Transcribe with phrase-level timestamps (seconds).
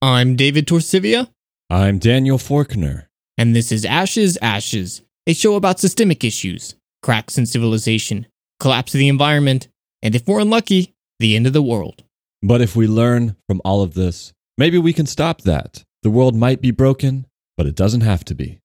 [0.00, 1.28] I'm David Torcivia,
[1.70, 3.06] I'm Daniel Forkner.
[3.36, 8.26] and this is Ashes, Ashes, a show about systemic issues, cracks in civilization,
[8.60, 9.68] collapse of the environment,
[10.02, 12.04] and if we're unlucky, the end of the world.
[12.42, 15.82] But if we learn from all of this, maybe we can stop that.
[16.04, 17.26] The world might be broken,
[17.56, 18.60] but it doesn't have to be.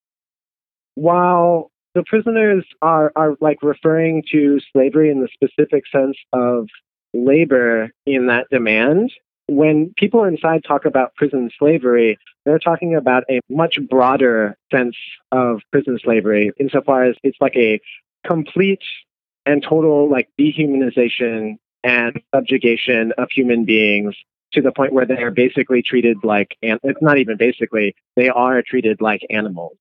[0.95, 6.67] while the prisoners are, are like referring to slavery in the specific sense of
[7.13, 9.11] labor in that demand,
[9.47, 14.95] when people inside talk about prison slavery, they're talking about a much broader sense
[15.31, 17.79] of prison slavery insofar as it's like a
[18.25, 18.83] complete
[19.45, 24.15] and total like dehumanization and subjugation of human beings
[24.53, 28.29] to the point where they are basically treated like and it's not even basically they
[28.29, 29.75] are treated like animals.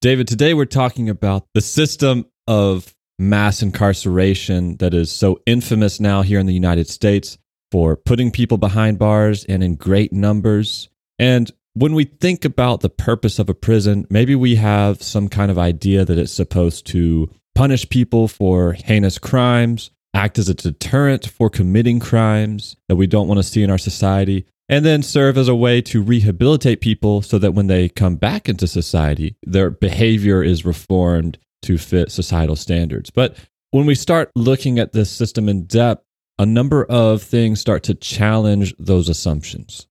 [0.00, 6.22] David, today we're talking about the system of mass incarceration that is so infamous now
[6.22, 7.38] here in the United States
[7.74, 10.88] for putting people behind bars and in great numbers.
[11.18, 15.50] And when we think about the purpose of a prison, maybe we have some kind
[15.50, 21.28] of idea that it's supposed to punish people for heinous crimes, act as a deterrent
[21.28, 25.36] for committing crimes that we don't want to see in our society, and then serve
[25.36, 29.70] as a way to rehabilitate people so that when they come back into society, their
[29.70, 33.10] behavior is reformed to fit societal standards.
[33.10, 33.36] But
[33.72, 36.03] when we start looking at this system in depth,
[36.38, 39.86] a number of things start to challenge those assumptions.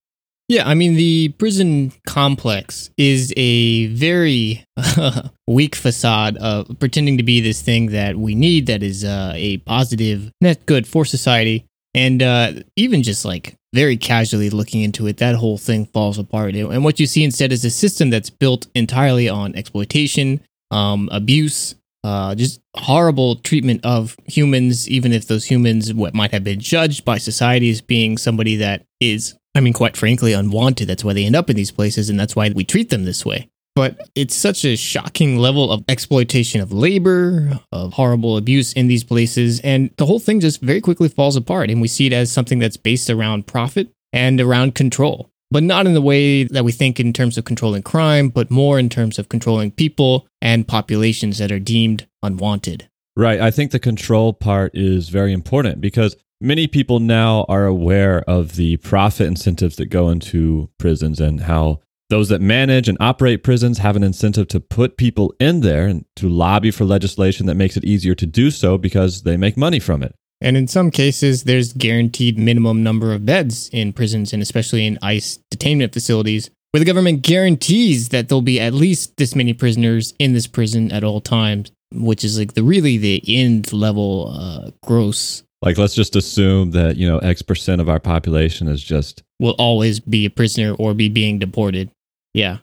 [0.49, 4.66] Yeah, I mean, the prison complex is a very
[5.47, 9.58] weak facade of pretending to be this thing that we need that is uh, a
[9.59, 11.66] positive net good for society.
[11.95, 16.55] And uh, even just like very casually looking into it, that whole thing falls apart.
[16.55, 21.75] And what you see instead is a system that's built entirely on exploitation, um, abuse,
[22.04, 27.06] uh, just horrible treatment of humans, even if those humans what might have been judged
[27.06, 30.88] by society as being somebody that is, I mean, quite frankly, unwanted.
[30.88, 33.26] That's why they end up in these places, and that's why we treat them this
[33.26, 33.50] way.
[33.76, 39.04] But it's such a shocking level of exploitation of labor, of horrible abuse in these
[39.04, 41.72] places, and the whole thing just very quickly falls apart.
[41.72, 45.86] And we see it as something that's based around profit and around control, but not
[45.86, 49.19] in the way that we think in terms of controlling crime, but more in terms
[49.19, 52.89] of controlling people and populations that are deemed unwanted.
[53.15, 53.39] Right.
[53.39, 58.55] I think the control part is very important because many people now are aware of
[58.55, 63.77] the profit incentives that go into prisons and how those that manage and operate prisons
[63.77, 67.77] have an incentive to put people in there and to lobby for legislation that makes
[67.77, 70.15] it easier to do so because they make money from it.
[70.43, 74.99] And in some cases, there's guaranteed minimum number of beds in prisons and especially in
[75.02, 80.14] ICE detainment facilities, where the government guarantees that there'll be at least this many prisoners
[80.20, 84.71] in this prison at all times, which is like the really the end level uh,
[84.83, 89.23] gross Like, let's just assume that, you know, X percent of our population is just.
[89.39, 91.89] will always be a prisoner or be being deported.
[92.33, 92.58] Yeah.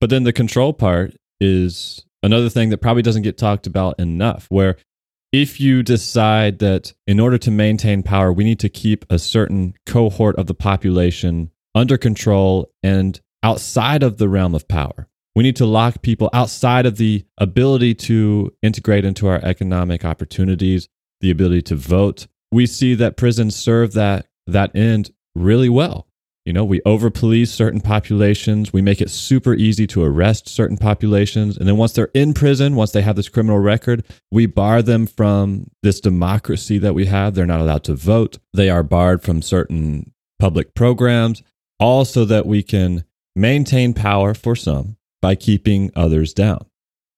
[0.00, 4.46] But then the control part is another thing that probably doesn't get talked about enough,
[4.48, 4.76] where
[5.36, 9.74] if you decide that in order to maintain power, we need to keep a certain
[9.84, 15.56] cohort of the population under control and outside of the realm of power, we need
[15.56, 20.88] to lock people outside of the ability to integrate into our economic opportunities,
[21.20, 22.26] the ability to vote.
[22.50, 26.05] We see that prisons serve that that end really well.
[26.46, 28.72] You know, we over police certain populations.
[28.72, 31.58] We make it super easy to arrest certain populations.
[31.58, 35.08] And then once they're in prison, once they have this criminal record, we bar them
[35.08, 37.34] from this democracy that we have.
[37.34, 38.38] They're not allowed to vote.
[38.54, 41.42] They are barred from certain public programs,
[41.80, 46.64] all so that we can maintain power for some by keeping others down.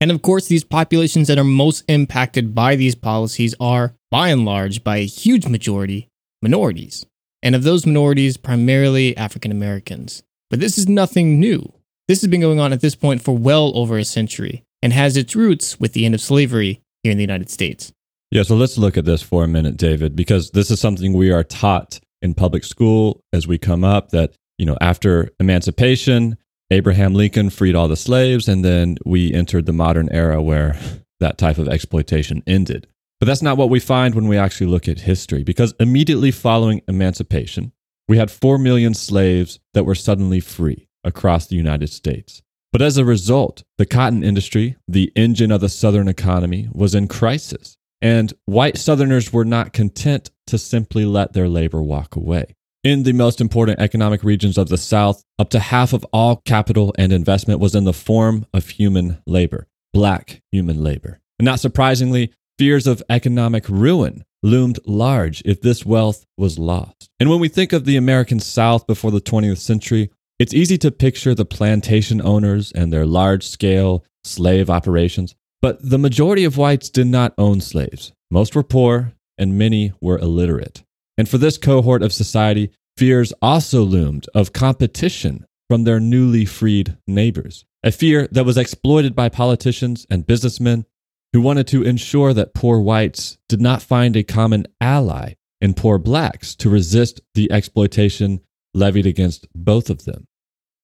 [0.01, 4.47] And of course, these populations that are most impacted by these policies are, by and
[4.47, 6.09] large, by a huge majority,
[6.41, 7.05] minorities.
[7.43, 10.23] And of those minorities, primarily African Americans.
[10.51, 11.73] But this is nothing new.
[12.09, 15.17] This has been going on at this point for well over a century and has
[15.17, 17.93] its roots with the end of slavery here in the United States.
[18.31, 21.31] Yeah, so let's look at this for a minute, David, because this is something we
[21.31, 26.37] are taught in public school as we come up that, you know, after emancipation,
[26.71, 30.79] Abraham Lincoln freed all the slaves, and then we entered the modern era where
[31.21, 32.87] that type of exploitation ended.
[33.21, 36.83] But that's not what we find when we actually look at history, because immediately following
[36.87, 37.73] emancipation,
[38.07, 42.43] we had 4 million slaves that were suddenly free across the United States.
[42.73, 47.09] But as a result, the cotton industry, the engine of the Southern economy, was in
[47.09, 47.77] crisis.
[48.01, 52.55] And white Southerners were not content to simply let their labor walk away.
[52.85, 56.95] In the most important economic regions of the South, up to half of all capital
[56.97, 61.21] and investment was in the form of human labor, black human labor.
[61.41, 67.09] And not surprisingly, fears of economic ruin loomed large if this wealth was lost.
[67.21, 70.93] And when we think of the American South before the 20th century, It's easy to
[70.93, 76.91] picture the plantation owners and their large scale slave operations, but the majority of whites
[76.91, 78.13] did not own slaves.
[78.31, 80.85] Most were poor, and many were illiterate.
[81.17, 86.97] And for this cohort of society, fears also loomed of competition from their newly freed
[87.09, 90.87] neighbors, a fear that was exploited by politicians and businessmen
[91.33, 95.99] who wanted to ensure that poor whites did not find a common ally in poor
[95.99, 98.41] blacks to resist the exploitation
[98.75, 100.27] levied against both of them.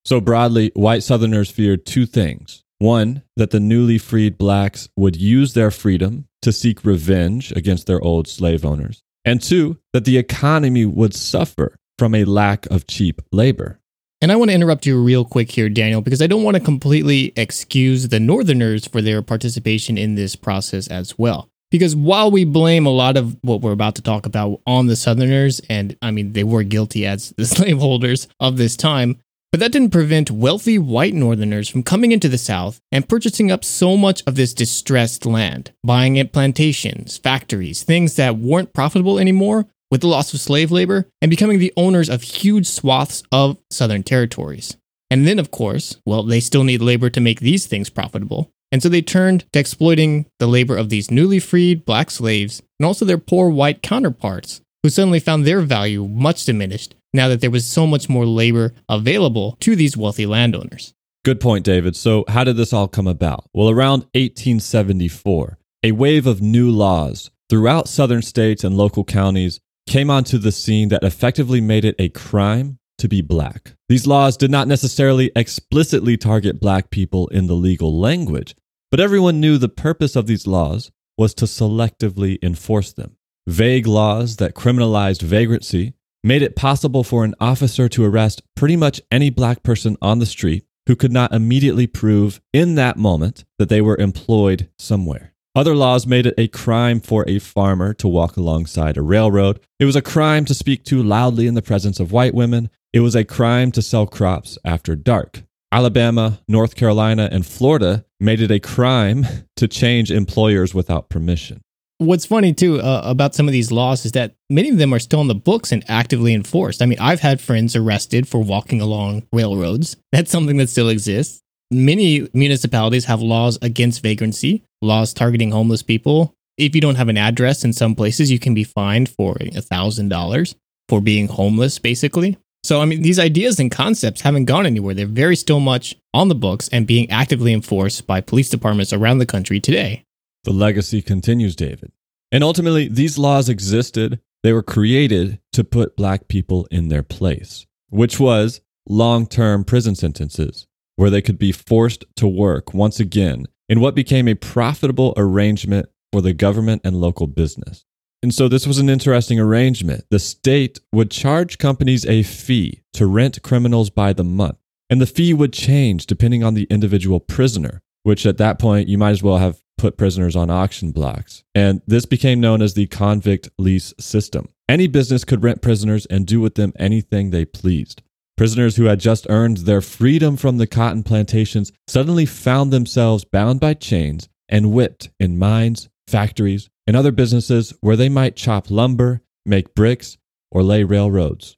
[0.05, 2.63] So, broadly, white Southerners feared two things.
[2.79, 8.03] One, that the newly freed blacks would use their freedom to seek revenge against their
[8.03, 9.03] old slave owners.
[9.25, 13.81] And two, that the economy would suffer from a lack of cheap labor.
[14.21, 16.63] And I want to interrupt you real quick here, Daniel, because I don't want to
[16.63, 21.51] completely excuse the Northerners for their participation in this process as well.
[21.71, 24.97] Because while we blame a lot of what we're about to talk about on the
[24.97, 29.19] Southerners, and I mean, they were guilty as the slaveholders of this time,
[29.51, 33.65] but that didn't prevent wealthy white Northerners from coming into the South and purchasing up
[33.65, 39.67] so much of this distressed land, buying it plantations, factories, things that weren't profitable anymore
[39.91, 44.03] with the loss of slave labor, and becoming the owners of huge swaths of Southern
[44.03, 44.77] territories.
[45.11, 48.51] And then, of course, well, they still need labor to make these things profitable.
[48.73, 52.87] And so they turned to exploiting the labor of these newly freed black slaves and
[52.87, 57.51] also their poor white counterparts, who suddenly found their value much diminished now that there
[57.51, 60.93] was so much more labor available to these wealthy landowners.
[61.25, 61.97] Good point, David.
[61.97, 63.47] So, how did this all come about?
[63.55, 70.11] Well, around 1874, a wave of new laws throughout southern states and local counties came
[70.11, 73.75] onto the scene that effectively made it a crime to be black.
[73.89, 78.55] These laws did not necessarily explicitly target black people in the legal language,
[78.91, 83.17] but everyone knew the purpose of these laws was to selectively enforce them.
[83.47, 89.01] Vague laws that criminalized vagrancy made it possible for an officer to arrest pretty much
[89.11, 93.69] any black person on the street who could not immediately prove in that moment that
[93.69, 95.34] they were employed somewhere.
[95.57, 99.61] Other laws made it a crime for a farmer to walk alongside a railroad.
[99.79, 102.71] It was a crime to speak too loudly in the presence of white women.
[102.93, 105.45] It was a crime to sell crops after dark.
[105.71, 111.61] Alabama, North Carolina, and Florida made it a crime to change employers without permission.
[111.99, 114.99] What's funny too uh, about some of these laws is that many of them are
[114.99, 116.83] still in the books and actively enforced.
[116.83, 119.97] I mean, I've had friends arrested for walking along railroads.
[120.11, 121.44] That's something that still exists.
[121.71, 126.35] Many municipalities have laws against vagrancy, laws targeting homeless people.
[126.57, 130.55] If you don't have an address in some places, you can be fined for $1,000
[130.89, 132.37] for being homeless, basically.
[132.63, 134.95] So, I mean, these ideas and concepts haven't gone anywhere.
[134.95, 139.19] They're very still much on the books and being actively enforced by police departments around
[139.19, 140.05] the country today.
[140.45, 141.93] The legacy continues, David.
[142.31, 144.21] And ultimately, these laws existed.
[144.43, 149.95] They were created to put black people in their place, which was long term prison
[149.95, 150.67] sentences
[150.97, 155.89] where they could be forced to work once again in what became a profitable arrangement
[156.13, 157.85] for the government and local business.
[158.23, 160.05] And so this was an interesting arrangement.
[160.11, 164.57] The state would charge companies a fee to rent criminals by the month,
[164.89, 168.97] and the fee would change depending on the individual prisoner, which at that point you
[168.97, 171.45] might as well have put prisoners on auction blocks.
[171.55, 174.49] And this became known as the convict lease system.
[174.69, 178.01] Any business could rent prisoners and do with them anything they pleased.
[178.37, 183.61] Prisoners who had just earned their freedom from the cotton plantations suddenly found themselves bound
[183.61, 189.23] by chains and whipped in mines, factories, and other businesses where they might chop lumber,
[189.47, 190.19] make bricks,
[190.51, 191.57] or lay railroads.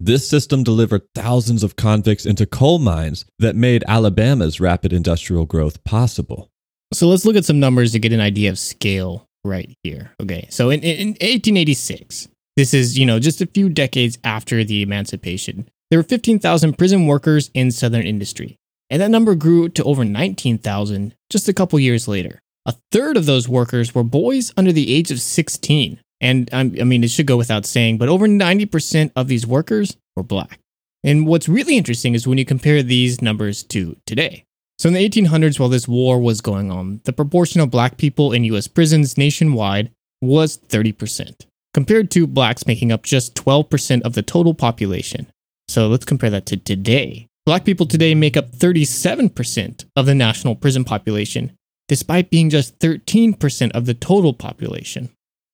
[0.00, 5.82] This system delivered thousands of convicts into coal mines that made Alabama's rapid industrial growth
[5.84, 6.50] possible.
[6.92, 10.12] So let's look at some numbers to get an idea of scale right here.
[10.20, 14.82] Okay, so in, in 1886, this is, you know, just a few decades after the
[14.82, 18.56] emancipation, there were 15,000 prison workers in Southern industry.
[18.90, 22.40] And that number grew to over 19,000 just a couple years later.
[22.66, 26.00] A third of those workers were boys under the age of 16.
[26.20, 29.96] And um, I mean, it should go without saying, but over 90% of these workers
[30.16, 30.58] were black.
[31.04, 34.44] And what's really interesting is when you compare these numbers to today.
[34.78, 38.32] So in the 1800s, while this war was going on, the proportion of black people
[38.32, 39.90] in US prisons nationwide
[40.20, 45.26] was 30%, compared to blacks making up just 12% of the total population.
[45.68, 47.28] So let's compare that to today.
[47.44, 51.52] Black people today make up 37% of the national prison population,
[51.88, 55.10] despite being just 13% of the total population.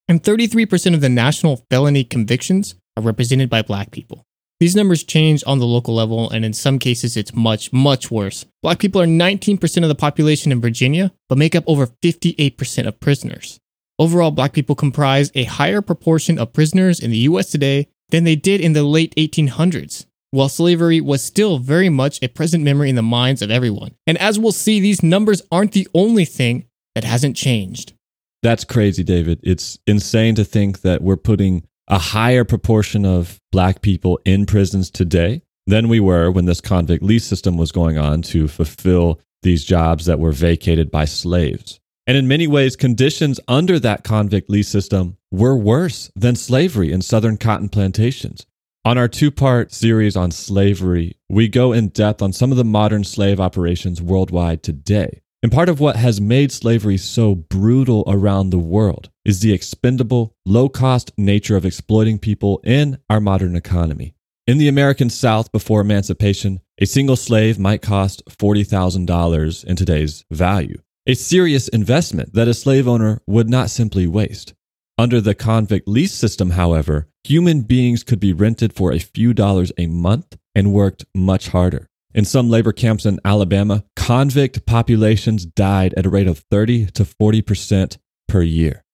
[0.08, 4.24] And 33% of the national felony convictions are represented by black people.
[4.60, 8.46] These numbers change on the local level, and in some cases, it's much, much worse.
[8.62, 13.00] Black people are 19% of the population in Virginia, but make up over 58% of
[13.00, 13.58] prisoners.
[13.98, 18.36] Overall, black people comprise a higher proportion of prisoners in the US today than they
[18.36, 22.94] did in the late 1800s, while slavery was still very much a present memory in
[22.94, 23.92] the minds of everyone.
[24.06, 27.92] And as we'll see, these numbers aren't the only thing that hasn't changed.
[28.40, 29.40] That's crazy, David.
[29.42, 34.92] It's insane to think that we're putting a higher proportion of black people in prisons
[34.92, 39.64] today than we were when this convict lease system was going on to fulfill these
[39.64, 41.80] jobs that were vacated by slaves.
[42.06, 47.02] And in many ways, conditions under that convict lease system were worse than slavery in
[47.02, 48.46] southern cotton plantations.
[48.84, 52.64] On our two part series on slavery, we go in depth on some of the
[52.64, 55.22] modern slave operations worldwide today.
[55.42, 60.34] And part of what has made slavery so brutal around the world is the expendable,
[60.46, 64.14] low cost nature of exploiting people in our modern economy.
[64.46, 70.80] In the American South before emancipation, a single slave might cost $40,000 in today's value,
[71.06, 74.54] a serious investment that a slave owner would not simply waste.
[74.96, 79.72] Under the convict lease system, however, human beings could be rented for a few dollars
[79.76, 81.88] a month and worked much harder.
[82.14, 87.04] In some labor camps in Alabama, convict populations died at a rate of 30 to
[87.04, 87.98] 40%
[88.28, 88.84] per year.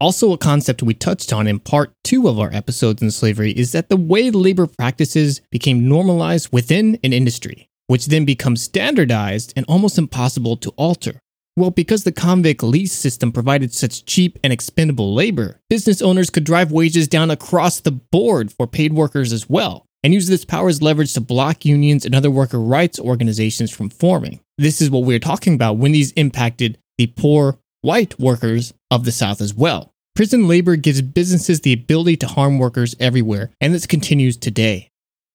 [0.00, 3.70] Also, a concept we touched on in part two of our episodes in slavery is
[3.70, 9.64] that the way labor practices became normalized within an industry, which then becomes standardized and
[9.68, 11.20] almost impossible to alter.
[11.56, 16.44] Well, because the convict lease system provided such cheap and expendable labor, business owners could
[16.44, 20.68] drive wages down across the board for paid workers as well and use this power
[20.68, 24.40] as leverage to block unions and other worker rights organizations from forming.
[24.58, 29.12] This is what we're talking about when these impacted the poor white workers of the
[29.12, 29.92] South as well.
[30.14, 34.88] Prison labor gives businesses the ability to harm workers everywhere, and this continues today.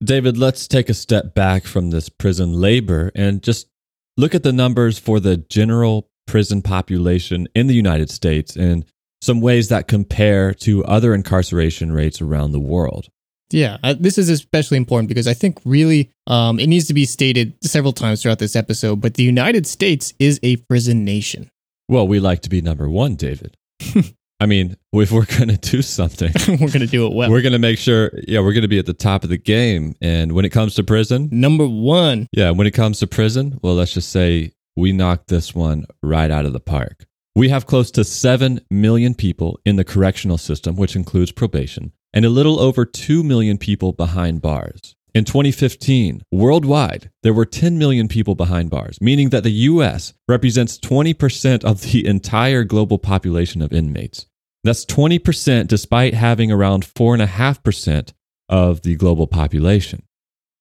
[0.04, 3.68] David, let's take a step back from this prison labor and just
[4.18, 8.86] look at the numbers for the general prison population in the United States and
[9.22, 13.08] some ways that compare to other incarceration rates around the world.
[13.50, 17.06] Yeah, uh, this is especially important because I think really um, it needs to be
[17.06, 21.50] stated several times throughout this episode, but the United States is a prison nation.
[21.88, 23.56] Well, we like to be number one, David.
[24.40, 27.32] I mean, if we're going to do something, we're going to do it well.
[27.32, 29.38] We're going to make sure, yeah, we're going to be at the top of the
[29.38, 29.96] game.
[30.02, 32.28] And when it comes to prison, number one.
[32.34, 36.30] Yeah, when it comes to prison, well, let's just say we knocked this one right
[36.30, 37.06] out of the park.
[37.36, 42.24] We have close to 7 million people in the correctional system, which includes probation, and
[42.24, 44.96] a little over 2 million people behind bars.
[45.16, 50.78] In 2015, worldwide, there were 10 million people behind bars, meaning that the US represents
[50.78, 54.28] 20% of the entire global population of inmates.
[54.64, 58.14] That's 20% despite having around 4.5%
[58.48, 60.04] of the global population.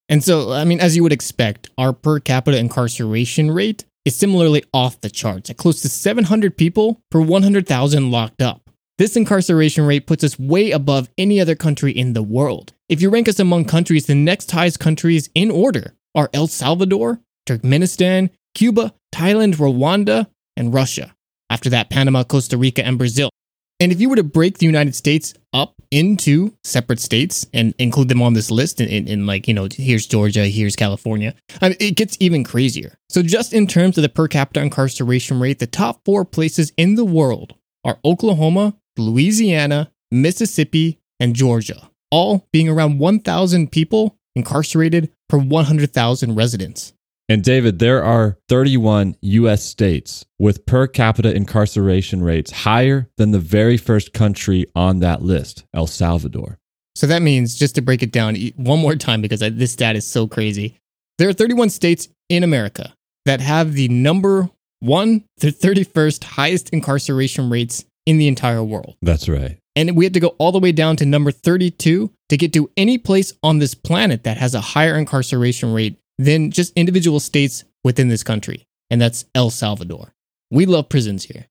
[0.09, 4.65] And so, I mean, as you would expect, our per capita incarceration rate is similarly
[4.73, 8.71] off the charts at close to 700 people per 100,000 locked up.
[8.97, 12.73] This incarceration rate puts us way above any other country in the world.
[12.89, 17.21] If you rank us among countries, the next highest countries in order are El Salvador,
[17.47, 21.15] Turkmenistan, Cuba, Thailand, Rwanda, and Russia.
[21.51, 23.29] After that, Panama, Costa Rica, and Brazil.
[23.79, 28.09] And if you were to break the United States up into separate states and include
[28.09, 31.69] them on this list, in, in, in like, you know, here's Georgia, here's California, I
[31.69, 32.97] mean, it gets even crazier.
[33.11, 36.95] So, just in terms of the per capita incarceration rate, the top four places in
[36.95, 37.55] the world
[37.85, 46.93] are Oklahoma, Louisiana, Mississippi, and Georgia, all being around 1,000 people incarcerated per 100,000 residents.
[47.29, 53.41] And David, there are 31 US states with per capita incarceration rates higher than the
[53.41, 56.59] very first country on that list, El Salvador.
[56.95, 60.07] So that means, just to break it down one more time, because this stat is
[60.07, 60.79] so crazy,
[61.19, 64.49] there are 31 states in America that have the number
[64.81, 68.95] one to 31st highest incarceration rates in the entire world.
[69.03, 69.59] That's right.
[69.75, 72.71] And we had to go all the way down to number 32 to get to
[72.77, 77.65] any place on this planet that has a higher incarceration rate than just individual states
[77.85, 78.67] within this country.
[78.91, 80.15] And that's El Salvador.
[80.51, 81.47] We love prisons here.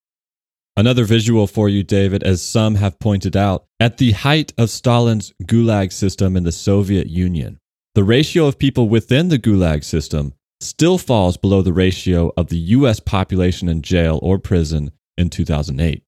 [0.78, 5.34] Another visual for you, David, as some have pointed out, at the height of Stalin's
[5.44, 7.60] Gulag system in the Soviet Union,
[7.94, 12.58] the ratio of people within the Gulag system still falls below the ratio of the
[12.58, 16.04] US population in jail or prison in 2008.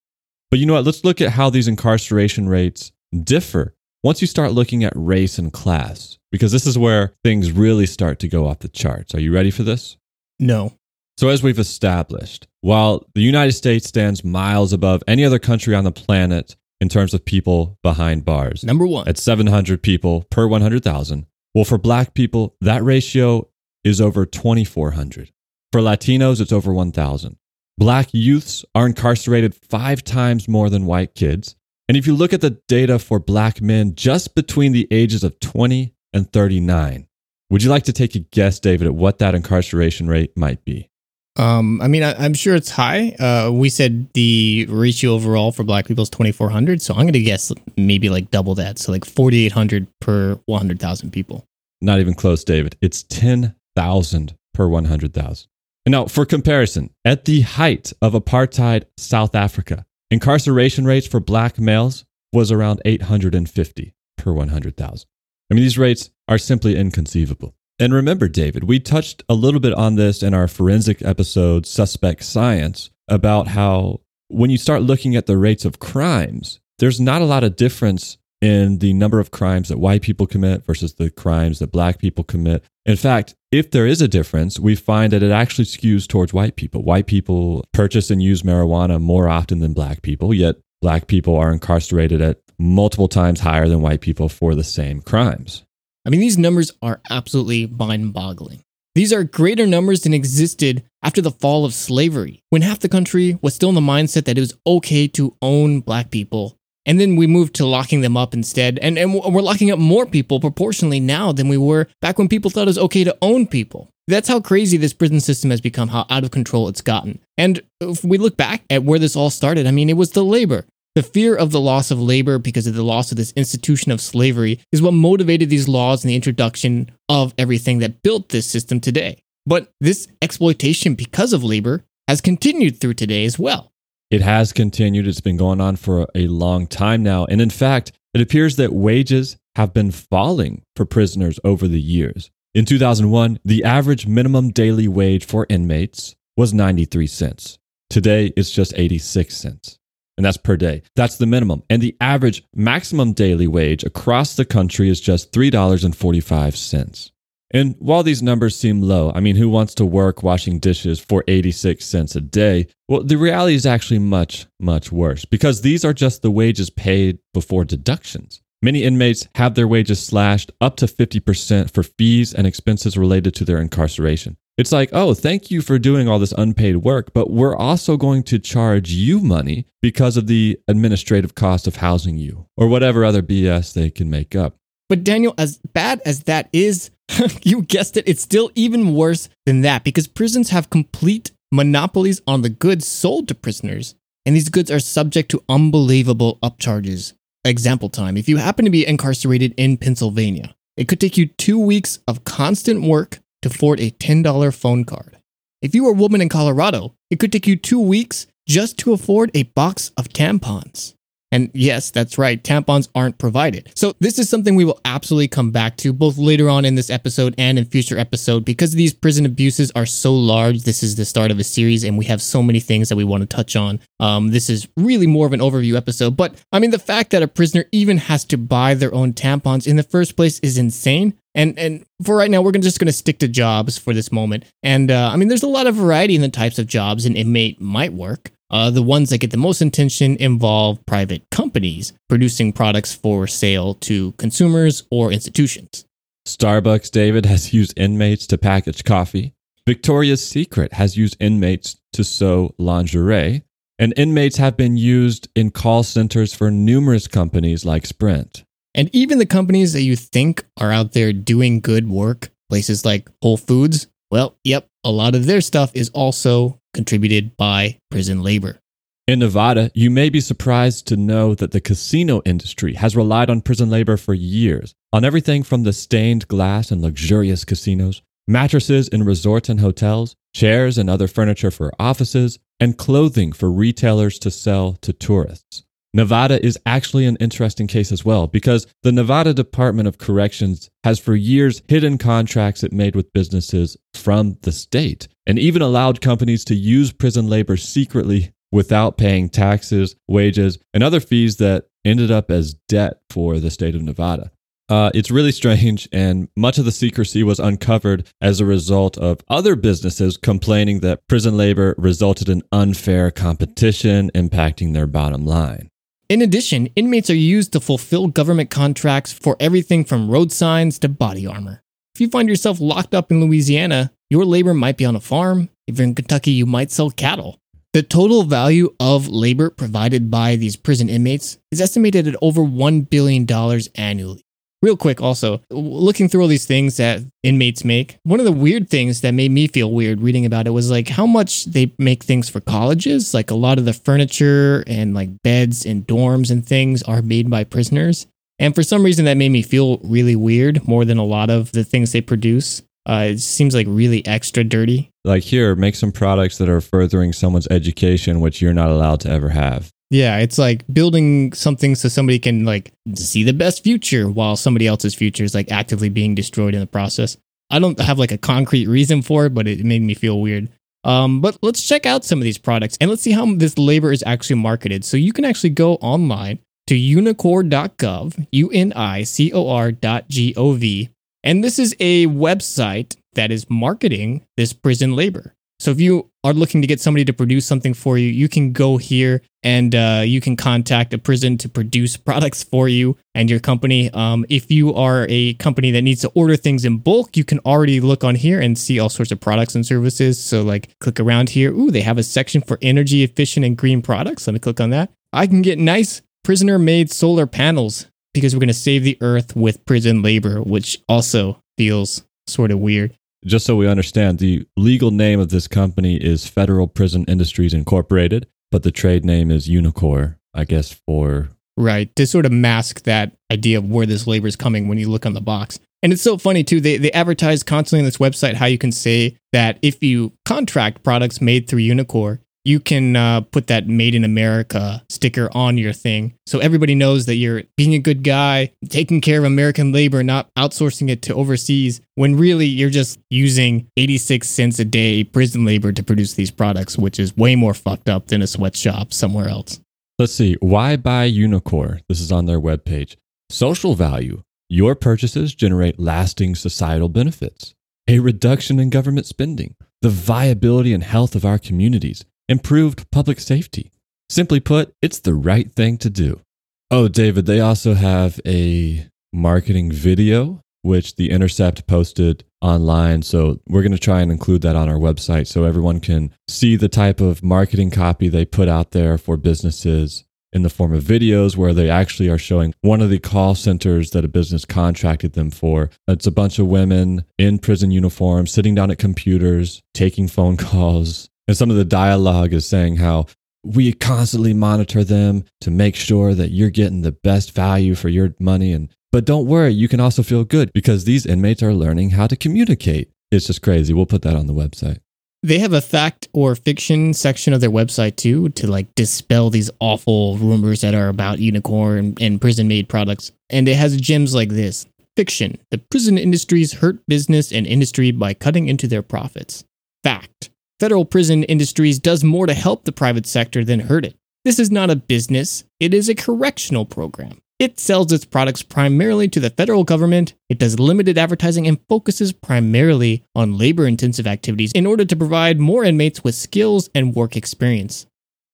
[0.50, 0.86] But you know what?
[0.86, 2.92] Let's look at how these incarceration rates
[3.24, 3.74] differ
[4.04, 8.20] once you start looking at race and class, because this is where things really start
[8.20, 9.16] to go off the charts.
[9.16, 9.98] Are you ready for this?
[10.40, 10.74] No.
[11.18, 15.84] So, as we've established, while the United States stands miles above any other country on
[15.84, 21.26] the planet in terms of people behind bars, number one, at 700 people per 100,000,
[21.56, 23.50] well, for black people, that ratio
[23.84, 25.32] is over 2,400.
[25.72, 27.38] For Latinos, it's over 1,000.
[27.80, 31.56] Black youths are incarcerated five times more than white kids.
[31.88, 35.40] And if you look at the data for black men just between the ages of
[35.40, 37.08] 20 and 39,
[37.50, 40.90] Would you like to take a guess, David, at what that incarceration rate might be?
[41.38, 43.12] Um, I mean, I, am sure it's high.
[43.20, 46.82] Uh, we said the ratio overall for black people is 2,400.
[46.82, 48.80] So I'm going to guess maybe like double that.
[48.80, 51.46] So like 4,800 per 100,000 people.
[51.80, 52.76] Not even close, David.
[52.82, 55.48] It's 10,000 per 100,000.
[55.88, 62.06] Now, for comparison, at the height of apartheid South Africa, incarceration rates for black males
[62.34, 65.08] was around 850 per 100,000.
[65.50, 67.56] I mean, these rates are simply inconceivable.
[67.80, 72.24] And remember, David, we touched a little bit on this in our forensic episode, Suspect
[72.24, 77.26] Science, about how when you start looking at the rates of crimes, there's not a
[77.26, 81.60] lot of difference in the number of crimes that white people commit versus the crimes
[81.60, 82.64] that black people commit.
[82.86, 86.56] In fact, if there is a difference, we find that it actually skews towards white
[86.56, 86.84] people.
[86.84, 91.52] White people purchase and use marijuana more often than black people, yet black people are
[91.52, 95.64] incarcerated at multiple times higher than white people for the same crimes.
[96.06, 98.64] I mean, these numbers are absolutely mind boggling.
[98.96, 103.38] These are greater numbers than existed after the fall of slavery, when half the country
[103.42, 106.57] was still in the mindset that it was okay to own black people.
[106.88, 108.80] And then we moved to locking them up instead.
[108.80, 112.50] And, and we're locking up more people proportionally now than we were back when people
[112.50, 113.90] thought it was okay to own people.
[114.08, 117.20] That's how crazy this prison system has become, how out of control it's gotten.
[117.38, 120.24] And if we look back at where this all started, I mean, it was the
[120.24, 120.66] labor.
[120.96, 124.02] The fear of the loss of labor because of the loss of this institution of
[124.02, 128.80] slavery is what motivated these laws and the introduction of everything that built this system
[128.80, 129.20] today.
[129.46, 133.72] But this exploitation because of labor has continued through today as well.
[134.10, 135.08] It has continued.
[135.08, 137.26] It's been going on for a long time now.
[137.26, 142.32] And in fact, it appears that wages have been falling for prisoners over the years.
[142.56, 147.60] In 2001, the average minimum daily wage for inmates was 93 cents.
[147.90, 149.78] Today, it's just 86 cents
[150.18, 150.82] and that's per day.
[150.96, 151.64] That's the minimum.
[151.70, 157.12] And the average maximum daily wage across the country is just $3.45.
[157.52, 161.24] And while these numbers seem low, I mean, who wants to work washing dishes for
[161.28, 162.68] 86 cents a day?
[162.90, 167.20] Well, the reality is actually much, much worse because these are just the wages paid
[167.34, 168.42] before deductions.
[168.62, 173.46] Many inmates have their wages slashed up to 50% for fees and expenses related to
[173.46, 174.36] their incarceration.
[174.58, 178.24] It's like, oh, thank you for doing all this unpaid work, but we're also going
[178.24, 183.22] to charge you money because of the administrative cost of housing you or whatever other
[183.22, 184.56] BS they can make up.
[184.90, 186.92] But Daniel, as bad as that is,
[187.44, 192.42] you guessed it, it's still even worse than that because prisons have complete monopolies on
[192.42, 193.96] the goods sold to prisoners,
[194.26, 197.14] and these goods are subject to unbelievable upcharges.
[197.46, 201.58] Example time if you happen to be incarcerated in Pennsylvania, it could take you two
[201.58, 205.18] weeks of constant work to afford a $10 phone card.
[205.62, 208.94] If you are a woman in Colorado, it could take you two weeks just to
[208.94, 210.94] afford a box of tampons.
[211.32, 213.72] And yes, that's right, tampons aren't provided.
[213.76, 216.90] So this is something we will absolutely come back to both later on in this
[216.90, 220.64] episode and in future episode because these prison abuses are so large.
[220.64, 223.04] This is the start of a series and we have so many things that we
[223.04, 223.80] want to touch on.
[224.00, 227.24] Um, this is really more of an overview episode, but I mean the fact that
[227.24, 231.14] a prisoner even has to buy their own tampons in the first place is insane.
[231.36, 234.46] And and for right now, we're just going to stick to jobs for this moment.
[234.64, 237.16] And uh, I mean, there's a lot of variety in the types of jobs an
[237.16, 238.32] inmate might work.
[238.50, 243.74] Uh, the ones that get the most attention involve private companies producing products for sale
[243.76, 245.86] to consumers or institutions.
[246.26, 249.34] Starbucks, David, has used inmates to package coffee.
[249.66, 253.44] Victoria's Secret has used inmates to sew lingerie.
[253.80, 258.44] And inmates have been used in call centers for numerous companies like Sprint.
[258.74, 263.10] And even the companies that you think are out there doing good work, places like
[263.22, 268.60] Whole Foods, well, yep, a lot of their stuff is also contributed by prison labor.
[269.08, 273.42] In Nevada, you may be surprised to know that the casino industry has relied on
[273.42, 279.04] prison labor for years on everything from the stained glass in luxurious casinos, mattresses in
[279.04, 284.74] resorts and hotels, chairs and other furniture for offices, and clothing for retailers to sell
[284.82, 285.64] to tourists.
[285.94, 291.00] Nevada is actually an interesting case as well because the Nevada Department of Corrections has
[291.00, 296.46] for years hidden contracts it made with businesses from the state and even allowed companies
[296.46, 302.30] to use prison labor secretly without paying taxes, wages, and other fees that ended up
[302.32, 304.32] as debt for the state of Nevada.
[304.70, 309.22] Uh, it's really strange, and much of the secrecy was uncovered as a result of
[309.30, 315.70] other businesses complaining that prison labor resulted in unfair competition impacting their bottom line.
[316.10, 320.88] In addition, inmates are used to fulfill government contracts for everything from road signs to
[320.88, 321.62] body armor.
[321.96, 325.50] If you find yourself locked up in Louisiana, your labor might be on a farm.
[325.68, 327.40] If you're in Kentucky, you might sell cattle.
[327.74, 332.90] The total value of labor provided by these prison inmates is estimated at over $1
[332.90, 333.28] billion
[333.76, 334.24] annually.
[334.64, 338.70] Real quick, also, looking through all these things that inmates make, one of the weird
[338.70, 342.04] things that made me feel weird reading about it was like how much they make
[342.04, 343.14] things for colleges.
[343.14, 347.30] Like a lot of the furniture and like beds and dorms and things are made
[347.30, 348.08] by prisoners.
[348.40, 351.52] And for some reason, that made me feel really weird more than a lot of
[351.52, 352.64] the things they produce.
[352.88, 354.90] Uh, it seems like really extra dirty.
[355.04, 359.10] Like here, make some products that are furthering someone's education, which you're not allowed to
[359.10, 359.72] ever have.
[359.90, 364.68] Yeah, it's like building something so somebody can like see the best future while somebody
[364.68, 367.18] else's future is like actively being destroyed in the process.
[367.50, 370.50] I don't have like a concrete reason for it, but it made me feel weird.
[370.84, 373.92] Um, but let's check out some of these products and let's see how this labor
[373.92, 374.84] is actually marketed.
[374.84, 380.90] So you can actually go online to unicor.gov, U N I C O R.gov,
[381.24, 385.34] and this is a website that is marketing this prison labor.
[385.60, 388.52] So if you are looking to get somebody to produce something for you, you can
[388.52, 393.30] go here and uh, you can contact a prison to produce products for you and
[393.30, 393.90] your company.
[393.92, 397.40] Um, if you are a company that needs to order things in bulk, you can
[397.40, 400.24] already look on here and see all sorts of products and services.
[400.24, 401.52] So like click around here.
[401.52, 404.28] Ooh, they have a section for energy efficient and green products.
[404.28, 404.92] Let me click on that.
[405.12, 409.36] I can get nice prisoner made solar panels because we're going to save the earth
[409.36, 412.94] with prison labor, which also feels sort of weird
[413.28, 418.28] just so we understand, the legal name of this company is Federal Prison Industries Incorporated,
[418.52, 421.30] but the trade name is Unicor, I guess, for.
[421.58, 424.90] Right, to sort of mask that idea of where this labor is coming when you
[424.90, 425.60] look on the box.
[425.84, 426.60] And it's so funny too.
[426.60, 430.84] They they advertise constantly on this website how you can say that if you contract
[430.84, 435.74] products made through Unicor, you can uh, put that made in America sticker on your
[435.74, 436.14] thing.
[436.26, 440.34] So everybody knows that you're being a good guy, taking care of American labor, not
[440.36, 445.74] outsourcing it to overseas, when really you're just using 86 cents a day prison labor
[445.74, 449.60] to produce these products, which is way more fucked up than a sweatshop somewhere else.
[450.00, 450.38] Let's see.
[450.40, 451.82] Why buy Unicor?
[451.90, 452.96] This is on their webpage.
[453.30, 454.22] Social value.
[454.48, 457.54] Your purchases generate lasting societal benefits.
[457.90, 459.56] A reduction in government spending.
[459.82, 463.72] The viability and health of our communities improved public safety.
[464.10, 466.22] Simply put, it's the right thing to do.
[466.70, 473.02] Oh, David, they also have a marketing video, which The Intercept posted online.
[473.02, 476.56] So we're going to try and include that on our website so everyone can see
[476.56, 480.84] the type of marketing copy they put out there for businesses in the form of
[480.84, 485.14] videos where they actually are showing one of the call centers that a business contracted
[485.14, 485.70] them for.
[485.88, 491.10] It's a bunch of women in prison uniforms sitting down at computers, taking phone calls,
[491.28, 493.06] and some of the dialogue is saying how
[493.44, 498.14] we constantly monitor them to make sure that you're getting the best value for your
[498.20, 501.92] money and but don't worry, you can also feel good because these inmates are learning
[501.92, 502.90] how to communicate.
[503.12, 503.74] It's just crazy.
[503.74, 504.80] We'll put that on the website.
[505.24, 509.52] They have a fact or fiction section of their website too to like dispel these
[509.60, 513.12] awful rumors that are about Unicor and, and prison made products.
[513.30, 518.14] And it has gems like this Fiction The prison industries hurt business and industry by
[518.14, 519.44] cutting into their profits.
[519.84, 523.96] Fact Federal prison industries does more to help the private sector than hurt it.
[524.26, 527.22] This is not a business, it is a correctional program.
[527.38, 532.12] It sells its products primarily to the federal government, it does limited advertising, and focuses
[532.12, 537.16] primarily on labor intensive activities in order to provide more inmates with skills and work
[537.16, 537.86] experience.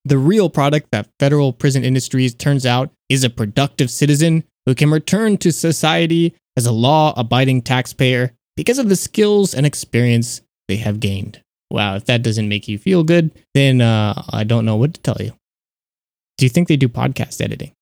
[0.05, 4.89] The real product that federal prison industries turns out is a productive citizen who can
[4.89, 10.77] return to society as a law abiding taxpayer because of the skills and experience they
[10.77, 11.42] have gained.
[11.73, 15.01] Wow, if that doesn't make you feel good, then uh, I don't know what to
[15.01, 15.31] tell you.
[16.37, 17.73] Do you think they do podcast editing?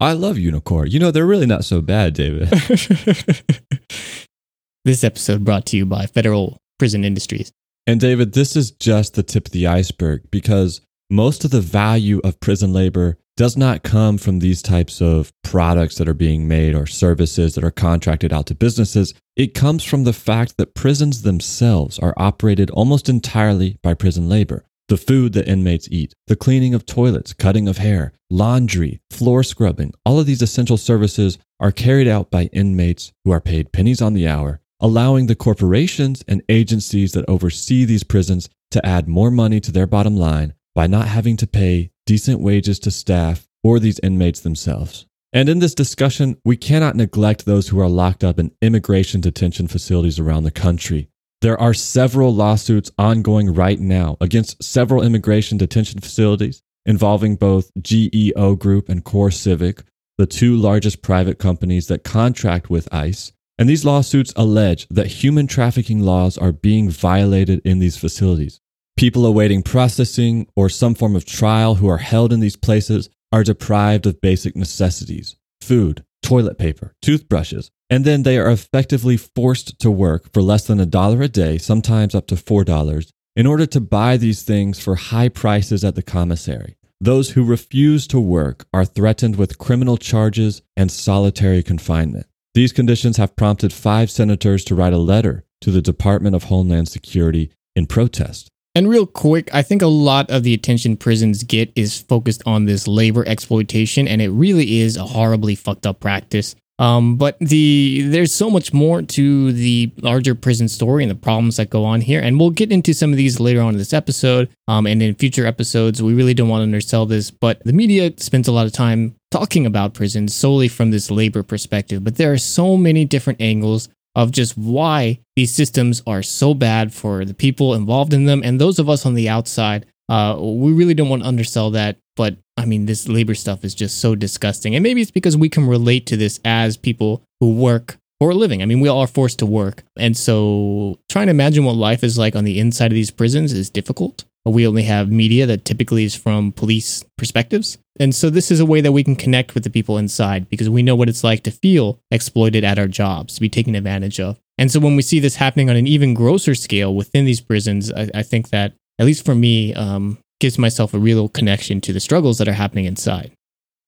[0.00, 0.90] I love Unicor.
[0.90, 2.48] You know, they're really not so bad, David.
[4.86, 7.52] this episode brought to you by Federal Prison Industries.
[7.86, 12.22] And David, this is just the tip of the iceberg because most of the value
[12.24, 16.74] of prison labor does not come from these types of products that are being made
[16.74, 19.14] or services that are contracted out to businesses.
[19.36, 24.64] It comes from the fact that prisons themselves are operated almost entirely by prison labor.
[24.88, 29.94] The food that inmates eat, the cleaning of toilets, cutting of hair, laundry, floor scrubbing,
[30.04, 34.14] all of these essential services are carried out by inmates who are paid pennies on
[34.14, 39.60] the hour, allowing the corporations and agencies that oversee these prisons to add more money
[39.60, 43.98] to their bottom line by not having to pay decent wages to staff or these
[43.98, 45.06] inmates themselves.
[45.32, 49.66] And in this discussion, we cannot neglect those who are locked up in immigration detention
[49.66, 51.08] facilities around the country.
[51.40, 58.54] There are several lawsuits ongoing right now against several immigration detention facilities involving both GEO
[58.54, 59.82] Group and CoreCivic,
[60.16, 63.32] the two largest private companies that contract with ICE.
[63.58, 68.60] And these lawsuits allege that human trafficking laws are being violated in these facilities.
[68.98, 73.44] People awaiting processing or some form of trial who are held in these places are
[73.44, 79.88] deprived of basic necessities food, toilet paper, toothbrushes, and then they are effectively forced to
[79.88, 83.80] work for less than a dollar a day, sometimes up to $4, in order to
[83.80, 86.76] buy these things for high prices at the commissary.
[87.00, 92.26] Those who refuse to work are threatened with criminal charges and solitary confinement.
[92.54, 96.88] These conditions have prompted five senators to write a letter to the Department of Homeland
[96.88, 98.50] Security in protest.
[98.78, 102.66] And real quick, I think a lot of the attention prisons get is focused on
[102.66, 106.54] this labor exploitation, and it really is a horribly fucked up practice.
[106.78, 111.56] Um, but the there's so much more to the larger prison story and the problems
[111.56, 113.92] that go on here, and we'll get into some of these later on in this
[113.92, 116.00] episode, um, and in future episodes.
[116.00, 119.16] We really don't want to undersell this, but the media spends a lot of time
[119.32, 122.04] talking about prisons solely from this labor perspective.
[122.04, 126.92] But there are so many different angles of just why these systems are so bad
[126.92, 129.86] for the people involved in them and those of us on the outside.
[130.08, 133.74] Uh, we really don't want to undersell that, but I mean, this labor stuff is
[133.74, 134.74] just so disgusting.
[134.74, 138.34] And maybe it's because we can relate to this as people who work for a
[138.34, 138.62] living.
[138.62, 139.84] I mean, we all are forced to work.
[139.96, 143.52] And so trying to imagine what life is like on the inside of these prisons
[143.52, 144.24] is difficult.
[144.48, 147.78] We only have media that typically is from police perspectives.
[148.00, 150.70] And so this is a way that we can connect with the people inside because
[150.70, 154.20] we know what it's like to feel exploited at our jobs, to be taken advantage
[154.20, 154.38] of.
[154.56, 157.92] And so when we see this happening on an even grosser scale within these prisons,
[157.92, 161.92] I, I think that, at least for me, um, gives myself a real connection to
[161.92, 163.32] the struggles that are happening inside.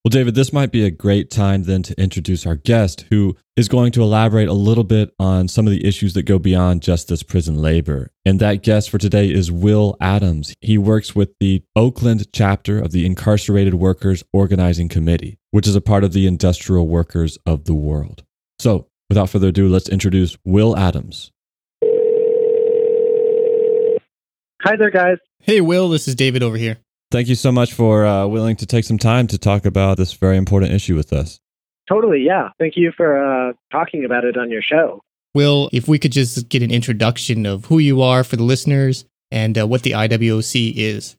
[0.03, 3.69] Well, David, this might be a great time then to introduce our guest who is
[3.69, 7.09] going to elaborate a little bit on some of the issues that go beyond just
[7.09, 8.11] this prison labor.
[8.25, 10.55] And that guest for today is Will Adams.
[10.63, 15.83] He works with the Oakland chapter of the Incarcerated Workers Organizing Committee, which is a
[15.83, 18.25] part of the Industrial Workers of the World.
[18.59, 21.31] So, without further ado, let's introduce Will Adams.
[24.63, 25.19] Hi there, guys.
[25.43, 26.79] Hey, Will, this is David over here.
[27.11, 30.13] Thank you so much for uh, willing to take some time to talk about this
[30.13, 31.41] very important issue with us.
[31.89, 32.51] Totally, yeah.
[32.61, 35.03] Thank you for uh, talking about it on your show.
[35.35, 39.05] Will, if we could just get an introduction of who you are for the listeners
[39.33, 41.17] and uh, what the IWOC is.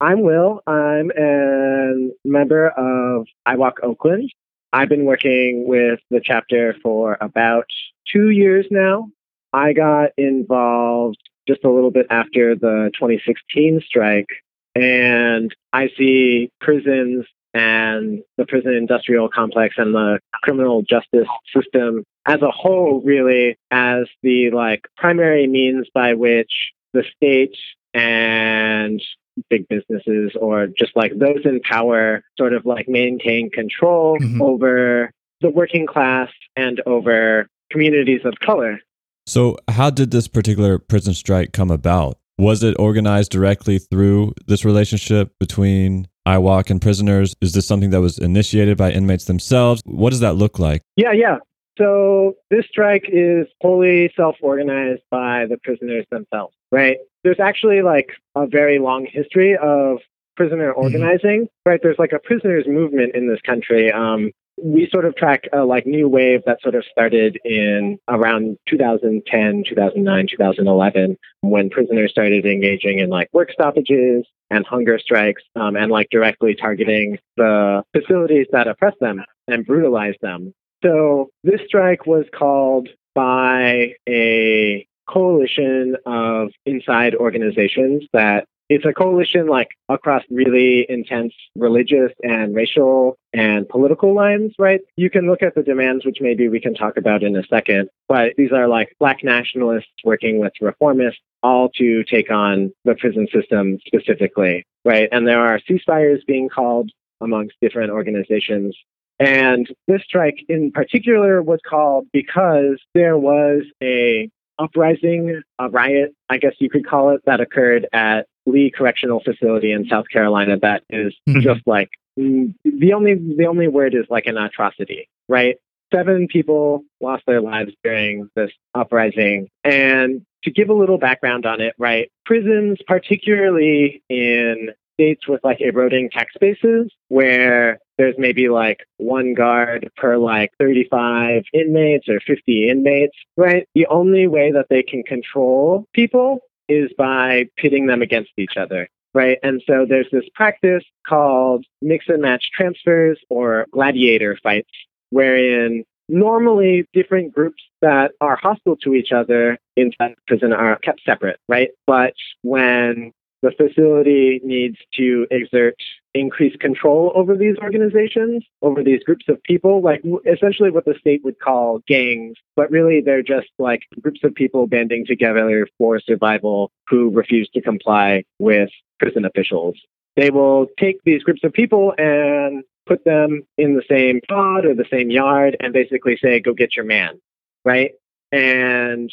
[0.00, 0.60] I'm Will.
[0.66, 4.32] I'm a member of IWOC Oakland.
[4.72, 7.66] I've been working with the chapter for about
[8.12, 9.10] two years now.
[9.52, 14.28] I got involved just a little bit after the 2016 strike
[14.74, 22.40] and I see prisons and the prison industrial complex and the criminal justice system as
[22.40, 27.56] a whole really as the like primary means by which the state
[27.94, 29.02] and
[29.48, 34.40] big businesses or just like those in power sort of like maintain control mm-hmm.
[34.40, 38.78] over the working class and over communities of color.
[39.26, 42.18] So, how did this particular prison strike come about?
[42.42, 47.36] Was it organized directly through this relationship between IWOC and prisoners?
[47.40, 49.80] Is this something that was initiated by inmates themselves?
[49.84, 50.82] What does that look like?
[50.96, 51.36] Yeah, yeah.
[51.78, 56.96] So this strike is wholly self-organized by the prisoners themselves, right?
[57.22, 59.98] There's actually like a very long history of
[60.34, 60.80] prisoner mm-hmm.
[60.80, 61.78] organizing, right?
[61.80, 63.92] There's like a prisoners movement in this country.
[63.92, 68.58] Um, we sort of track a like new wave that sort of started in around
[68.68, 75.76] 2010, 2009, 2011, when prisoners started engaging in like work stoppages and hunger strikes, um,
[75.76, 80.52] and like directly targeting the facilities that oppress them and brutalize them.
[80.84, 89.48] So this strike was called by a coalition of inside organizations that it's a coalition
[89.48, 94.80] like across really intense religious and racial and political lines, right?
[94.96, 97.90] You can look at the demands, which maybe we can talk about in a second,
[98.08, 103.28] but these are like black nationalists working with reformists, all to take on the prison
[103.30, 105.08] system specifically, right?
[105.12, 108.74] And there are ceasefires being called amongst different organizations.
[109.20, 116.38] And this strike in particular was called because there was a uprising, a riot, I
[116.38, 120.82] guess you could call it, that occurred at Lee Correctional Facility in South Carolina that
[120.90, 121.40] is mm-hmm.
[121.40, 125.56] just like the only the only word is like an atrocity, right?
[125.92, 129.48] Seven people lost their lives during this uprising.
[129.62, 132.10] And to give a little background on it, right?
[132.24, 139.90] Prisons, particularly in states with like eroding tax bases, where there's maybe like one guard
[139.96, 143.68] per like 35 inmates or 50 inmates, right?
[143.74, 148.88] The only way that they can control people is by pitting them against each other.
[149.14, 149.38] Right.
[149.42, 154.70] And so there's this practice called mix and match transfers or gladiator fights,
[155.10, 161.38] wherein normally different groups that are hostile to each other inside prison are kept separate,
[161.48, 161.70] right?
[161.86, 165.74] But when the facility needs to exert
[166.14, 171.24] increased control over these organizations, over these groups of people, like essentially what the state
[171.24, 176.70] would call gangs, but really they're just like groups of people banding together for survival
[176.88, 179.76] who refuse to comply with prison officials.
[180.16, 184.74] They will take these groups of people and put them in the same pod or
[184.74, 187.20] the same yard and basically say, go get your man,
[187.64, 187.92] right?
[188.30, 189.10] And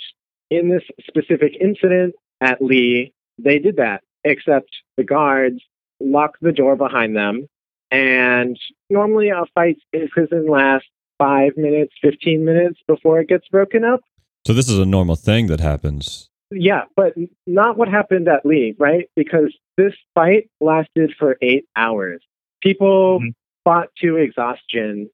[0.50, 5.62] in this specific incident at Lee, they did that, except the guards
[6.00, 7.48] lock the door behind them.
[7.92, 13.84] And normally a fight in prison lasts five minutes, 15 minutes before it gets broken
[13.84, 14.02] up.
[14.46, 16.30] So this is a normal thing that happens.
[16.52, 17.14] Yeah, but
[17.46, 19.08] not what happened at Lee, right?
[19.16, 22.24] Because this fight lasted for eight hours.
[22.62, 23.30] People mm-hmm.
[23.64, 25.10] fought to exhaustion,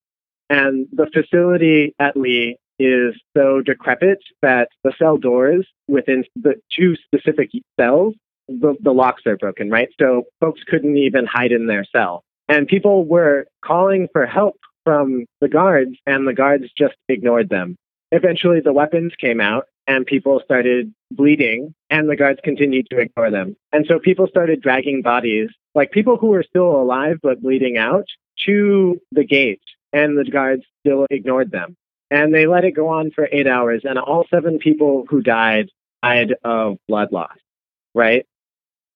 [0.49, 6.95] and the facility at Lee is so decrepit that the cell doors within the two
[6.95, 8.15] specific cells,
[8.47, 9.89] the, the locks are broken, right?
[9.99, 12.23] So folks couldn't even hide in their cell.
[12.47, 17.75] And people were calling for help from the guards, and the guards just ignored them.
[18.11, 23.31] Eventually, the weapons came out, and people started bleeding, and the guards continued to ignore
[23.31, 23.55] them.
[23.73, 28.05] And so people started dragging bodies, like people who were still alive but bleeding out,
[28.45, 31.75] to the gate, and the guards still ignored them.
[32.11, 35.69] And they let it go on for eight hours, and all seven people who died
[36.03, 37.35] died of blood loss,
[37.95, 38.25] right?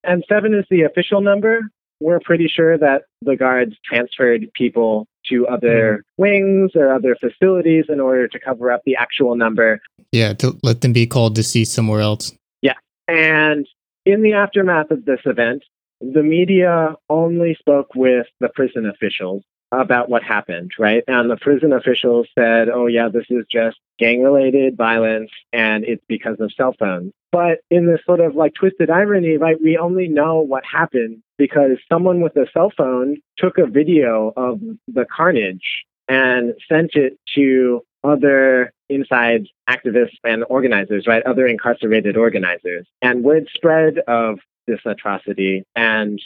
[0.04, 1.62] And seven is the official number.
[2.00, 6.22] We're pretty sure that the guards transferred people to other mm-hmm.
[6.22, 9.82] wings or other facilities in order to cover up the actual number.
[10.12, 12.34] Yeah, to let them be called to see somewhere else.
[12.62, 12.76] Yeah.
[13.08, 13.68] And
[14.06, 15.64] in the aftermath of this event,
[16.00, 21.04] the media only spoke with the prison officials about what happened, right?
[21.08, 26.04] And the prison officials said, oh, yeah, this is just gang related violence and it's
[26.08, 27.12] because of cell phones.
[27.32, 31.78] But in this sort of like twisted irony, right, we only know what happened because
[31.92, 37.82] someone with a cell phone took a video of the carnage and sent it to
[38.04, 41.22] other inside activists and organizers, right?
[41.24, 42.88] Other incarcerated organizers.
[43.02, 45.64] And word spread of this atrocity.
[45.76, 46.20] And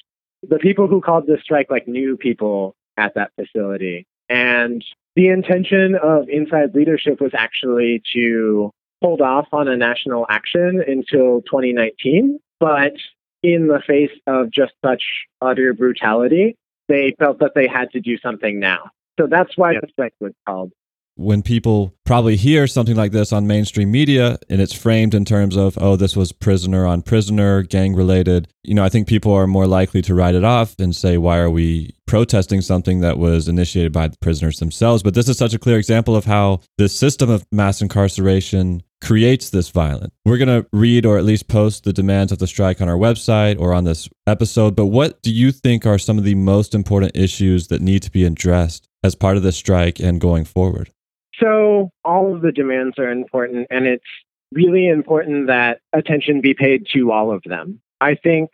[0.47, 4.05] the people who called this strike like knew people at that facility.
[4.29, 4.83] And
[5.15, 11.41] the intention of inside leadership was actually to hold off on a national action until
[11.41, 12.39] 2019.
[12.59, 12.93] But
[13.43, 15.03] in the face of just such
[15.41, 16.55] utter brutality,
[16.87, 18.91] they felt that they had to do something now.
[19.19, 20.71] So that's why the strike was called
[21.15, 25.55] when people probably hear something like this on mainstream media and it's framed in terms
[25.55, 29.47] of, oh, this was prisoner on prisoner, gang related, you know, I think people are
[29.47, 33.47] more likely to write it off and say, why are we protesting something that was
[33.47, 35.03] initiated by the prisoners themselves?
[35.03, 39.49] But this is such a clear example of how this system of mass incarceration creates
[39.49, 40.13] this violence.
[40.25, 42.95] We're going to read or at least post the demands of the strike on our
[42.95, 44.75] website or on this episode.
[44.75, 48.11] But what do you think are some of the most important issues that need to
[48.11, 50.89] be addressed as part of the strike and going forward?
[51.39, 54.03] So all of the demands are important, and it's
[54.51, 57.81] really important that attention be paid to all of them.
[57.99, 58.51] I think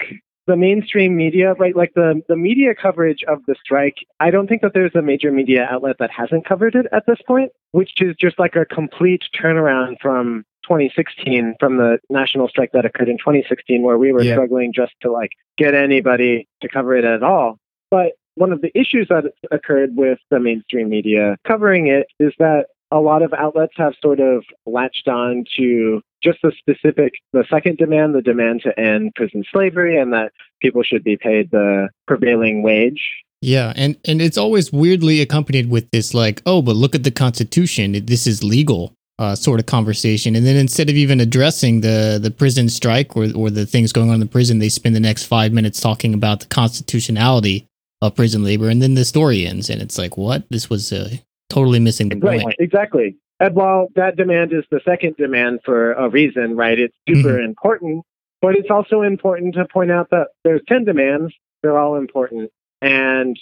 [0.47, 4.63] the mainstream media, right, like the, the media coverage of the strike, I don't think
[4.63, 8.15] that there's a major media outlet that hasn't covered it at this point, which is
[8.15, 13.83] just like a complete turnaround from 2016, from the national strike that occurred in 2016,
[13.83, 14.33] where we were yeah.
[14.33, 17.59] struggling just to like get anybody to cover it at all.
[17.91, 22.67] But one of the issues that occurred with the mainstream media covering it is that
[22.89, 27.77] a lot of outlets have sort of latched on to just the specific, the second
[27.77, 32.63] demand, the demand to end prison slavery and that people should be paid the prevailing
[32.63, 33.01] wage.
[33.41, 37.11] Yeah, and, and it's always weirdly accompanied with this, like, oh, but look at the
[37.11, 38.05] Constitution.
[38.05, 38.93] This is legal.
[39.19, 40.33] Uh, sort of conversation.
[40.33, 44.07] And then instead of even addressing the the prison strike or, or the things going
[44.07, 47.67] on in the prison, they spend the next five minutes talking about the constitutionality
[48.01, 50.43] of prison labor, and then the story ends, and it's like, what?
[50.49, 51.17] This was uh,
[51.49, 52.55] totally missing the point.
[52.59, 53.17] Exactly.
[53.39, 56.77] And while that demand is the second demand for a reason, right?
[56.77, 57.45] It's super mm-hmm.
[57.45, 58.05] important,
[58.41, 62.51] but it's also important to point out that there's 10 demands, they're all important.
[62.81, 63.37] And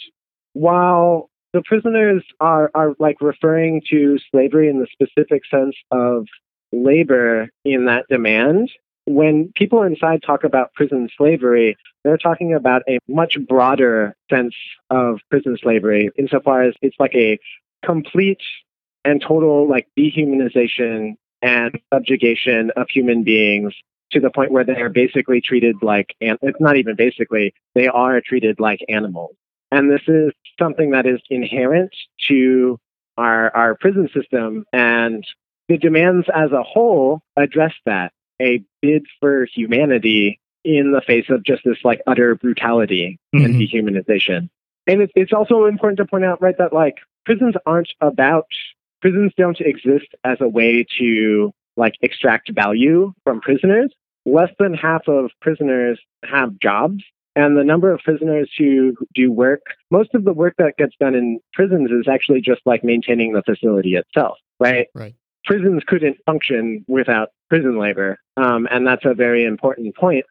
[0.53, 6.27] while the prisoners are, are like referring to slavery in the specific sense of
[6.71, 8.69] labor in that demand,
[9.05, 11.77] when people inside talk about prison slavery,
[12.07, 14.55] they're talking about a much broader sense
[14.89, 17.37] of prison slavery insofar as it's like a
[17.85, 18.41] complete
[19.03, 23.73] and total like dehumanization and subjugation of human beings
[24.11, 27.87] to the point where they are basically treated like and it's not even basically they
[27.87, 29.35] are treated like animals.
[29.69, 31.93] And this is something that is inherent
[32.29, 32.79] to
[33.17, 35.25] our our prison system and
[35.67, 38.13] the demands as a whole address that.
[38.41, 43.71] A bid for humanity in the face of just this like utter brutality and Mhm.
[43.71, 44.49] dehumanization.
[44.85, 48.47] And it's, it's also important to point out, right, that like prisons aren't about,
[49.01, 53.93] prisons don't exist as a way to like extract value from prisoners.
[54.25, 57.03] Less than half of prisoners have jobs.
[57.37, 59.61] And the number of prisoners who do work,
[59.91, 63.43] most of the work that gets done in prisons is actually just like maintaining the
[63.43, 64.87] facility itself, right?
[64.95, 65.15] Right.
[65.45, 68.17] Prisons couldn't function without prison labor.
[68.35, 70.25] Um, and that's a very important point.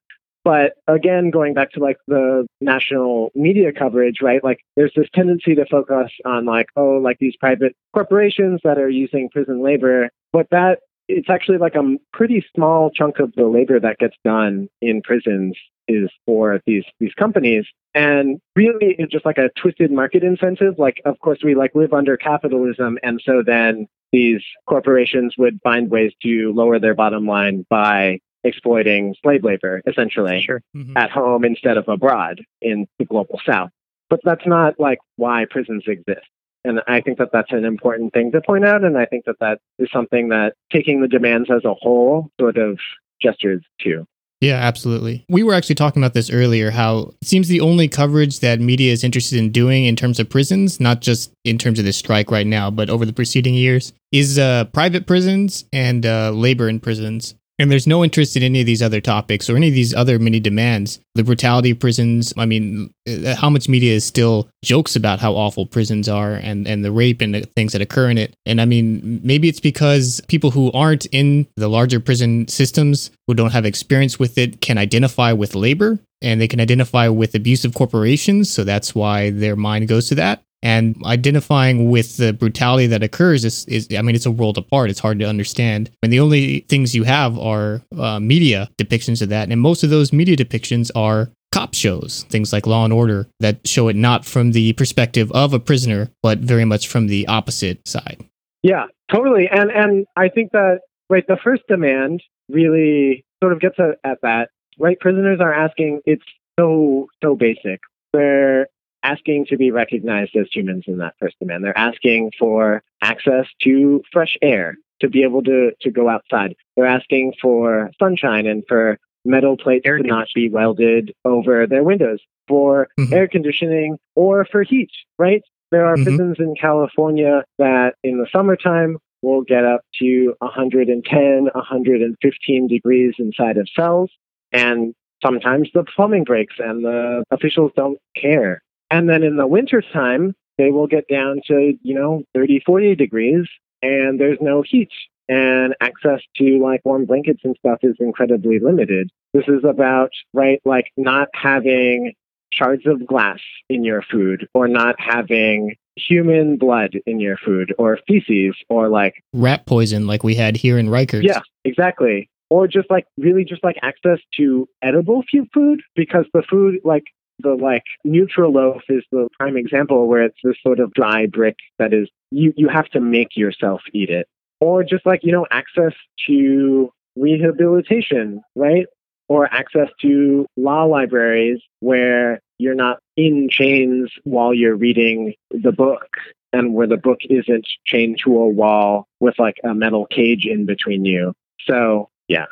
[0.46, 4.44] But again, going back to like the national media coverage, right?
[4.44, 8.88] Like there's this tendency to focus on like, oh, like these private corporations that are
[8.88, 10.08] using prison labor.
[10.32, 10.78] But that
[11.08, 15.56] it's actually like a pretty small chunk of the labor that gets done in prisons
[15.88, 21.00] is for these these companies and really it's just like a twisted market incentive like
[21.04, 26.12] of course we like live under capitalism and so then these corporations would find ways
[26.20, 30.62] to lower their bottom line by exploiting slave labor essentially Sure.
[30.74, 30.92] Mhm.
[30.96, 33.70] at home instead of abroad in the global south
[34.08, 36.26] but that's not like why prisons exist
[36.66, 38.82] and I think that that's an important thing to point out.
[38.82, 42.56] And I think that that is something that taking the demands as a whole sort
[42.58, 42.80] of
[43.22, 44.04] gestures to.
[44.40, 45.24] Yeah, absolutely.
[45.28, 48.92] We were actually talking about this earlier how it seems the only coverage that media
[48.92, 52.30] is interested in doing in terms of prisons, not just in terms of this strike
[52.30, 56.80] right now, but over the preceding years, is uh, private prisons and uh, labor in
[56.80, 57.34] prisons.
[57.58, 60.18] And there's no interest in any of these other topics or any of these other
[60.18, 61.00] many demands.
[61.14, 62.34] The brutality of prisons.
[62.36, 66.66] I mean, uh, how much media is still jokes about how awful prisons are and,
[66.68, 68.34] and the rape and the things that occur in it.
[68.44, 73.34] And I mean, maybe it's because people who aren't in the larger prison systems, who
[73.34, 77.74] don't have experience with it, can identify with labor and they can identify with abusive
[77.74, 78.50] corporations.
[78.50, 80.42] So that's why their mind goes to that.
[80.62, 84.90] And identifying with the brutality that occurs is, is, I mean, it's a world apart.
[84.90, 85.90] It's hard to understand.
[86.02, 89.50] And the only things you have are uh, media depictions of that.
[89.50, 93.66] And most of those media depictions are cop shows, things like Law and Order, that
[93.66, 97.86] show it not from the perspective of a prisoner, but very much from the opposite
[97.86, 98.24] side.
[98.62, 99.48] Yeah, totally.
[99.50, 104.18] And and I think that right, the first demand really sort of gets at, at
[104.22, 104.48] that.
[104.78, 106.00] Right, prisoners are asking.
[106.04, 106.24] It's
[106.58, 107.80] so so basic.
[108.12, 108.66] They're
[109.06, 111.62] asking to be recognized as humans in that first demand.
[111.64, 116.54] They're asking for access to fresh air, to be able to to go outside.
[116.76, 121.82] They're asking for sunshine and for metal plates Air to not be welded over their
[121.82, 123.12] windows, for Mhm.
[123.12, 124.90] air conditioning or for heat.
[125.18, 125.42] Right.
[125.72, 126.04] There are Mhm.
[126.04, 133.56] prisons in California that in the summertime will get up to 110, 115 degrees inside
[133.56, 134.10] of cells.
[134.52, 134.94] And
[135.24, 138.62] sometimes the plumbing breaks and the officials don't care.
[138.90, 143.46] And then in the wintertime, they will get down to, you know, 30, 40 degrees
[143.82, 144.90] and there's no heat.
[145.28, 149.10] And access to like warm blankets and stuff is incredibly limited.
[149.34, 152.12] This is about, right, like not having
[152.52, 157.98] shards of glass in your food or not having human blood in your food or
[158.06, 161.22] feces or like Rat poison, like we had here in Rikers.
[161.22, 166.76] yeah exactly or just like really just like access to edible food because the food
[166.84, 167.04] like
[167.40, 171.92] the like Nutriloaf is the prime example where it's this sort of dry brick that
[171.92, 174.26] is you you have to make yourself eat it
[174.60, 175.92] or just like you know access
[176.26, 178.86] to rehabilitation right
[179.28, 186.08] or access to law libraries where you're not in chains while you're reading the book
[186.52, 190.64] and where the book isn't chained to a wall with like a metal cage in
[190.64, 191.32] between you.
[191.66, 192.46] So, yeah.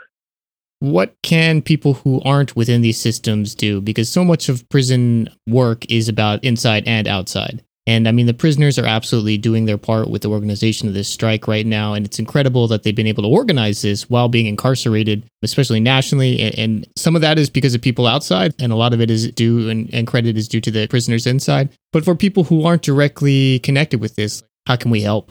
[0.80, 3.80] What can people who aren't within these systems do?
[3.80, 7.64] Because so much of prison work is about inside and outside.
[7.86, 11.06] And I mean, the prisoners are absolutely doing their part with the organization of this
[11.06, 11.92] strike right now.
[11.92, 16.40] And it's incredible that they've been able to organize this while being incarcerated, especially nationally.
[16.56, 19.30] And, some of that is because of people outside, and a lot of it is
[19.32, 21.68] due and credit is due to the prisoners inside.
[21.92, 25.30] But for people who aren't directly connected with this, how can we help?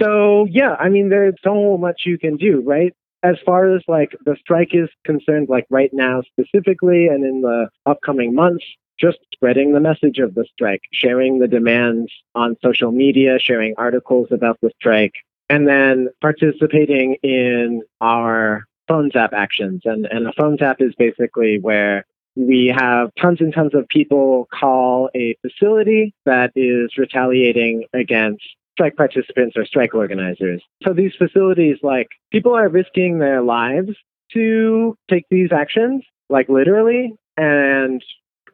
[0.00, 2.92] So, yeah, I mean, there's so much you can do, right?
[3.22, 7.68] As far as like the strike is concerned, like right now specifically, and in the
[7.84, 8.64] upcoming months,
[8.98, 14.28] just spreading the message of the strike, sharing the demands on social media, sharing articles
[14.30, 15.14] about the strike,
[15.48, 19.82] and then participating in our phone zap actions.
[19.84, 22.04] And, and a phone zap is basically where
[22.36, 28.44] we have tons and tons of people call a facility that is retaliating against
[28.76, 30.62] strike participants or strike organizers.
[30.84, 33.90] So these facilities, like people are risking their lives
[34.34, 37.14] to take these actions, like literally.
[37.38, 38.02] And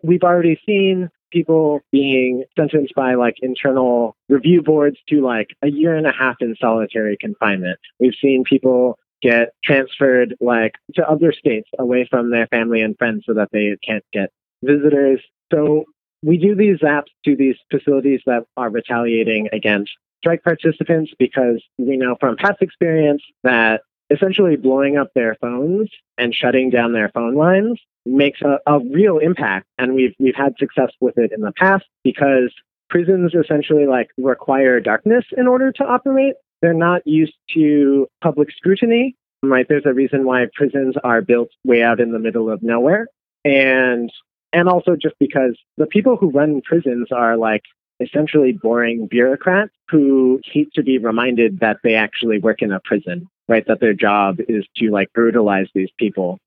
[0.03, 5.97] we've already seen people being sentenced by like internal review boards to like a year
[5.97, 7.81] and a half in solitary confinement.
[7.99, 13.25] We've seen people get transferred like to other states away from their family and friends
[13.27, 14.31] so that they can't get
[14.62, 15.20] visitors.
[15.53, 15.85] So
[16.23, 19.93] we do these zaps to these facilities that are retaliating against
[20.23, 26.35] strike participants because we know from past experience that essentially blowing up their phones and
[26.35, 29.66] shutting down their phone lines makes a, a real impact.
[29.79, 32.53] And we've, we've had success with it in the past because
[32.89, 36.35] prisons essentially like require darkness in order to operate.
[36.61, 39.16] They're not used to public scrutiny.
[39.43, 39.66] Right.
[39.68, 43.09] There's a reason why prisons are built way out in the middle of nowhere.
[43.45, 44.11] And
[44.53, 47.62] and also just because the people who run prisons are like
[48.01, 53.28] essentially boring bureaucrats who hate to be reminded that they actually work in a prison,
[53.49, 53.66] right?
[53.66, 56.38] That their job is to like brutalize these people.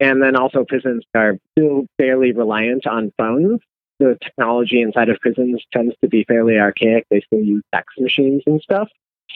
[0.00, 3.60] And then also prisons are still fairly reliant on phones.
[3.98, 7.06] The technology inside of prisons tends to be fairly archaic.
[7.10, 8.88] They still use fax machines and stuff.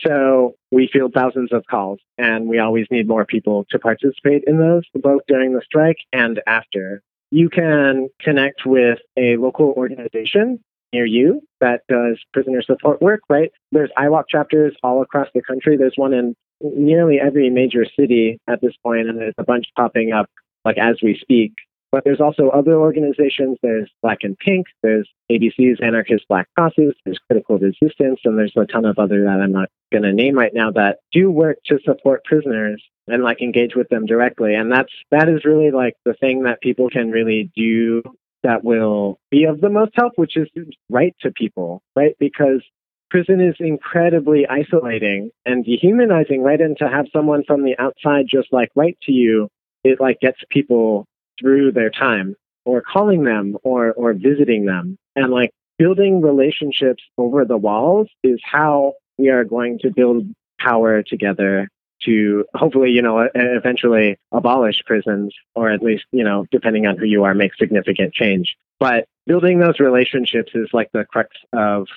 [0.05, 4.57] So we field thousands of calls and we always need more people to participate in
[4.57, 7.01] those, both during the strike and after.
[7.31, 10.59] You can connect with a local organization
[10.93, 13.51] near you that does prisoner support work, right?
[13.71, 15.77] There's IWOC chapters all across the country.
[15.77, 20.11] There's one in nearly every major city at this point, and there's a bunch popping
[20.11, 20.29] up
[20.65, 21.53] like as we speak.
[21.89, 23.57] But there's also other organizations.
[23.63, 24.67] There's Black and Pink.
[24.83, 26.93] There's ABC's Anarchist Black Crosses.
[27.05, 30.37] There's Critical Resistance, and there's a ton of other that I'm not going to name
[30.37, 34.53] right now that do work to support prisoners and like engage with them directly.
[34.53, 38.03] And that's that is really like the thing that people can really do
[38.43, 40.47] that will be of the most help, which is
[40.89, 42.15] write to people, right?
[42.19, 42.61] Because
[43.09, 46.59] prison is incredibly isolating and dehumanizing, right?
[46.59, 49.49] And to have someone from the outside just like write to you,
[49.83, 51.05] it like gets people
[51.39, 52.35] through their time
[52.65, 54.97] or calling them or or visiting them.
[55.15, 60.25] And like building relationships over the walls is how we are going to build
[60.59, 61.69] power together
[62.07, 67.05] to hopefully, you know, eventually abolish prisons, or at least, you know, depending on who
[67.05, 68.55] you are, make significant change.
[68.79, 71.87] But building those relationships is like the crux of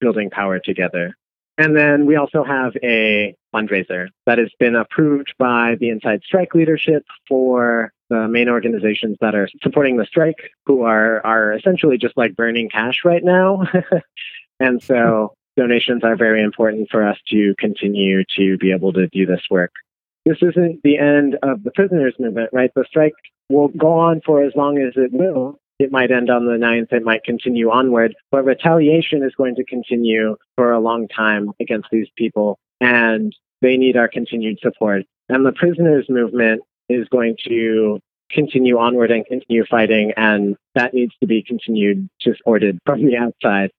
[0.00, 1.14] building power together.
[1.56, 6.54] And then we also have a fundraiser that has been approved by the Inside Strike
[6.54, 12.16] leadership for the main organizations that are supporting the strike, who are are essentially just
[12.16, 13.64] like burning cash right now.
[14.60, 19.26] and so donations are very important for us to continue to be able to do
[19.26, 19.72] this work.
[20.26, 22.70] This isn't the end of the prisoners movement, right?
[22.74, 23.14] The strike
[23.48, 25.58] will go on for as long as it will.
[25.78, 29.64] It might end on the 9th, it might continue onward, but retaliation is going to
[29.64, 35.04] continue for a long time against these people, and they need our continued support.
[35.30, 37.98] And the prisoners movement is going to
[38.30, 43.70] continue onward and continue fighting, and that needs to be continued supported from the outside.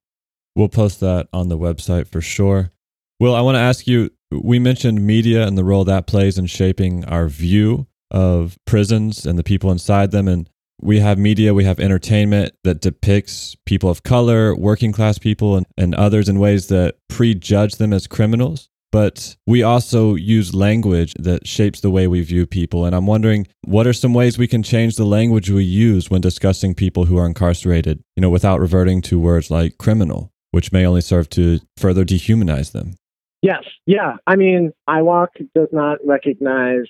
[0.55, 2.71] We'll post that on the website for sure.
[3.19, 6.45] Will, I want to ask you we mentioned media and the role that plays in
[6.45, 10.27] shaping our view of prisons and the people inside them.
[10.27, 10.49] And
[10.81, 15.65] we have media, we have entertainment that depicts people of color, working class people, and,
[15.77, 18.69] and others in ways that prejudge them as criminals.
[18.91, 22.83] But we also use language that shapes the way we view people.
[22.83, 26.19] And I'm wondering, what are some ways we can change the language we use when
[26.19, 30.30] discussing people who are incarcerated, you know, without reverting to words like criminal?
[30.51, 32.95] Which may only serve to further dehumanize them.
[33.41, 33.63] Yes.
[33.85, 34.17] Yeah.
[34.27, 36.85] I mean, IWOC does not recognize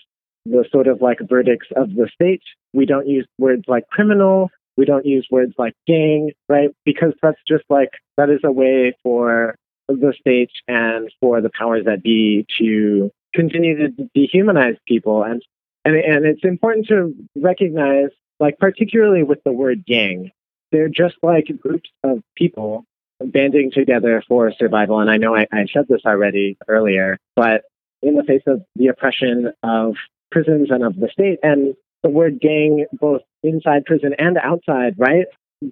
[0.46, 2.42] the sort of like verdicts of the state.
[2.74, 4.50] We don't use words like criminal.
[4.76, 6.72] We don't use words like gang, right?
[6.84, 9.56] Because that's just like, that is a way for
[9.88, 15.24] the state and for the powers that be to continue to dehumanize people.
[15.24, 15.42] And,
[15.86, 18.10] and, and it's important to recognize,
[18.40, 20.32] like, particularly with the word gang,
[20.72, 22.86] they're just like groups of people
[23.26, 25.00] banding together for survival.
[25.00, 27.64] And I know I, I said this already earlier, but
[28.02, 29.96] in the face of the oppression of
[30.32, 35.26] prisons and of the state, and the word gang both inside prison and outside, right?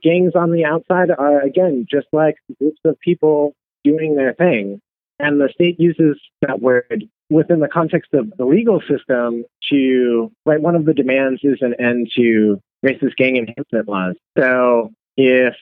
[0.03, 4.79] Gangs on the outside are, again, just like groups of people doing their thing.
[5.17, 10.61] And the state uses that word within the context of the legal system to, right,
[10.61, 14.15] one of the demands is an end to racist gang enhancement laws.
[14.37, 15.55] So if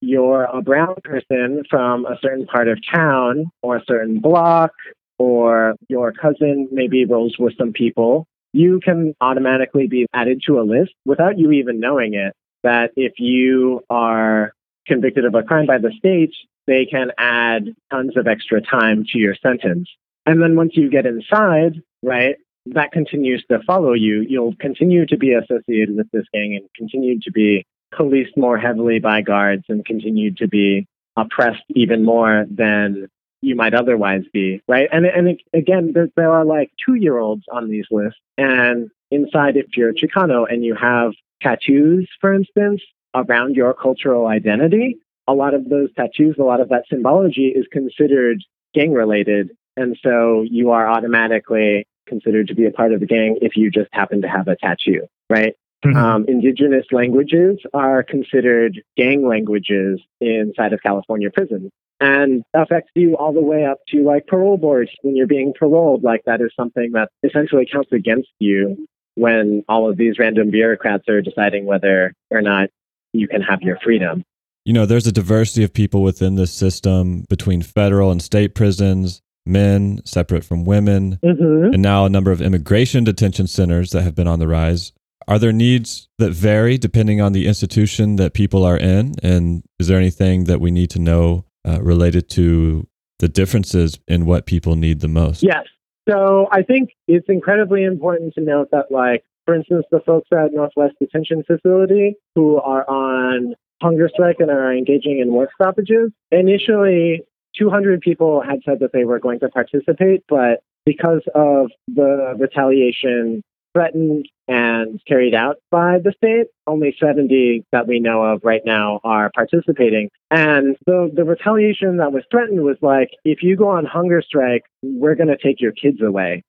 [0.00, 4.72] you're a brown person from a certain part of town or a certain block,
[5.18, 10.62] or your cousin maybe rolls with some people, you can automatically be added to a
[10.62, 12.34] list without you even knowing it.
[12.62, 14.52] That if you are
[14.86, 16.34] convicted of a crime by the state,
[16.66, 19.88] they can add tons of extra time to your sentence.
[20.26, 22.36] And then once you get inside, right,
[22.66, 24.20] that continues to follow you.
[24.28, 28.98] You'll continue to be associated with this gang and continue to be policed more heavily
[28.98, 30.86] by guards and continued to be
[31.16, 33.08] oppressed even more than
[33.42, 34.88] you might otherwise be, right?
[34.92, 39.56] And and again, there, there are like two year olds on these lists, and inside,
[39.56, 41.12] if you're Chicano and you have
[41.42, 42.82] tattoos, for instance,
[43.14, 47.66] around your cultural identity, a lot of those tattoos, a lot of that symbology is
[47.72, 48.42] considered
[48.74, 53.38] gang related, and so you are automatically considered to be a part of the gang
[53.40, 55.54] if you just happen to have a tattoo, right?
[55.84, 55.96] Mm-hmm.
[55.96, 61.70] Um, indigenous languages are considered gang languages inside of California prisons
[62.00, 66.02] and affects you all the way up to like parole boards when you're being paroled.
[66.02, 71.08] Like that is something that essentially counts against you when all of these random bureaucrats
[71.08, 72.70] are deciding whether or not
[73.12, 74.22] you can have your freedom.
[74.64, 79.20] You know, there's a diversity of people within this system between federal and state prisons,
[79.46, 81.72] men separate from women, mm-hmm.
[81.72, 84.92] and now a number of immigration detention centers that have been on the rise.
[85.30, 89.14] Are there needs that vary depending on the institution that people are in?
[89.22, 92.88] And is there anything that we need to know uh, related to
[93.20, 95.44] the differences in what people need the most?
[95.44, 95.66] Yes.
[96.08, 100.52] So I think it's incredibly important to note that, like, for instance, the folks at
[100.52, 107.22] Northwest Detention Facility who are on hunger strike and are engaging in work stoppages, initially
[107.56, 113.42] 200 people had said that they were going to participate, but because of the retaliation
[113.72, 116.48] threatened and carried out by the state.
[116.66, 120.10] Only 70 that we know of right now are participating.
[120.28, 124.64] And the, the retaliation that was threatened was like, if you go on hunger strike,
[124.82, 126.42] we're going to take your kids away,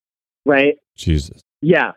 [0.48, 0.78] right?
[0.98, 1.42] Jesus.
[1.62, 1.92] Yeah.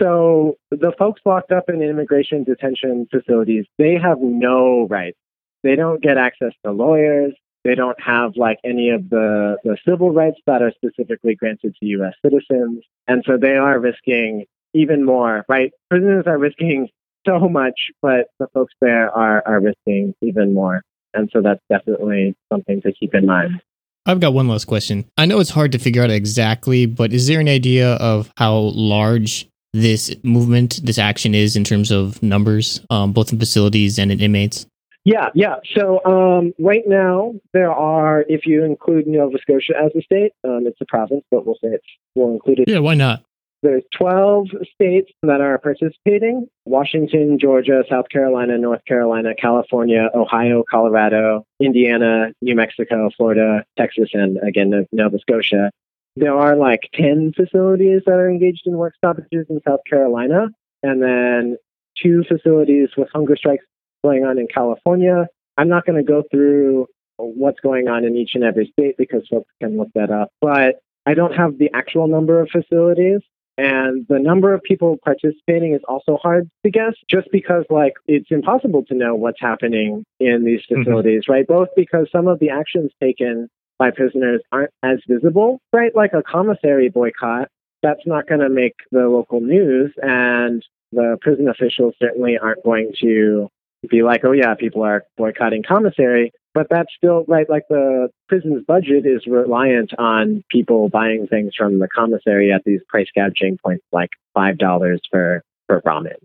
[0.00, 5.18] So the folks locked up in immigration detention facilities, they have no rights.
[5.62, 7.34] They don't get access to lawyers.
[7.64, 11.86] They don't have like any of the, the civil rights that are specifically granted to
[11.86, 12.14] U.S.
[12.24, 12.84] citizens.
[13.06, 15.72] And so they are risking even more, right?
[15.90, 16.88] Prisoners are risking
[17.26, 20.82] so much, but the folks there are, are risking even more.
[21.14, 23.60] And so that's definitely something to keep in mind.
[24.06, 25.04] I've got one last question.
[25.16, 28.56] I know it's hard to figure out exactly, but is there an idea of how
[28.74, 34.10] large this movement, this action is in terms of numbers, um, both in facilities and
[34.10, 34.66] in inmates?
[35.04, 35.56] Yeah, yeah.
[35.76, 40.64] So um, right now there are, if you include Nova Scotia as a state, um,
[40.66, 42.68] it's a province, but we'll say it's we'll include it.
[42.68, 43.24] Yeah, why not?
[43.62, 51.46] There's 12 states that are participating Washington, Georgia, South Carolina, North Carolina, California, Ohio, Colorado,
[51.60, 55.70] Indiana, New Mexico, Florida, Texas, and again, Nova Scotia.
[56.16, 60.48] There are like 10 facilities that are engaged in work stoppages in South Carolina,
[60.82, 61.56] and then
[61.96, 63.64] two facilities with hunger strikes
[64.02, 65.28] going on in California.
[65.56, 69.26] I'm not going to go through what's going on in each and every state because
[69.30, 70.30] folks can look that up.
[70.40, 73.20] But I don't have the actual number of facilities.
[73.58, 78.30] And the number of people participating is also hard to guess just because, like, it's
[78.30, 80.82] impossible to know what's happening in these mm-hmm.
[80.82, 81.32] facilities, mm-hmm.
[81.32, 81.46] right?
[81.46, 83.48] Both because some of the actions taken
[83.78, 85.94] by prisoners aren't as visible, right?
[85.94, 87.48] Like a commissary boycott,
[87.82, 89.92] that's not going to make the local news.
[90.02, 93.48] And the prison officials certainly aren't going to
[93.88, 96.32] be like, oh, yeah, people are boycotting commissary.
[96.54, 97.48] But that's still right.
[97.48, 102.80] Like the prison's budget is reliant on people buying things from the commissary at these
[102.88, 106.16] price gouging points, like five dollars for for ramen.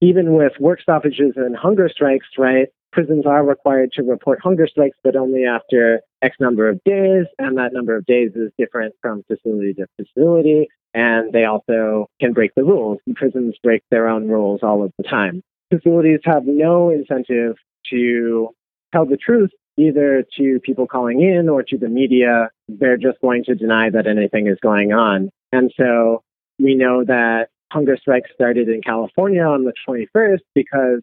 [0.00, 2.68] Even with work stoppages and hunger strikes, right?
[2.92, 7.58] Prisons are required to report hunger strikes, but only after X number of days, and
[7.58, 10.68] that number of days is different from facility to facility.
[10.94, 12.98] And they also can break the rules.
[13.14, 15.42] Prisons break their own rules all of the time.
[15.70, 17.56] Facilities have no incentive
[17.90, 18.48] to
[18.92, 22.50] tell the truth either to people calling in or to the media.
[22.68, 25.30] They're just going to deny that anything is going on.
[25.52, 26.22] And so
[26.58, 31.02] we know that hunger strikes started in California on the 21st because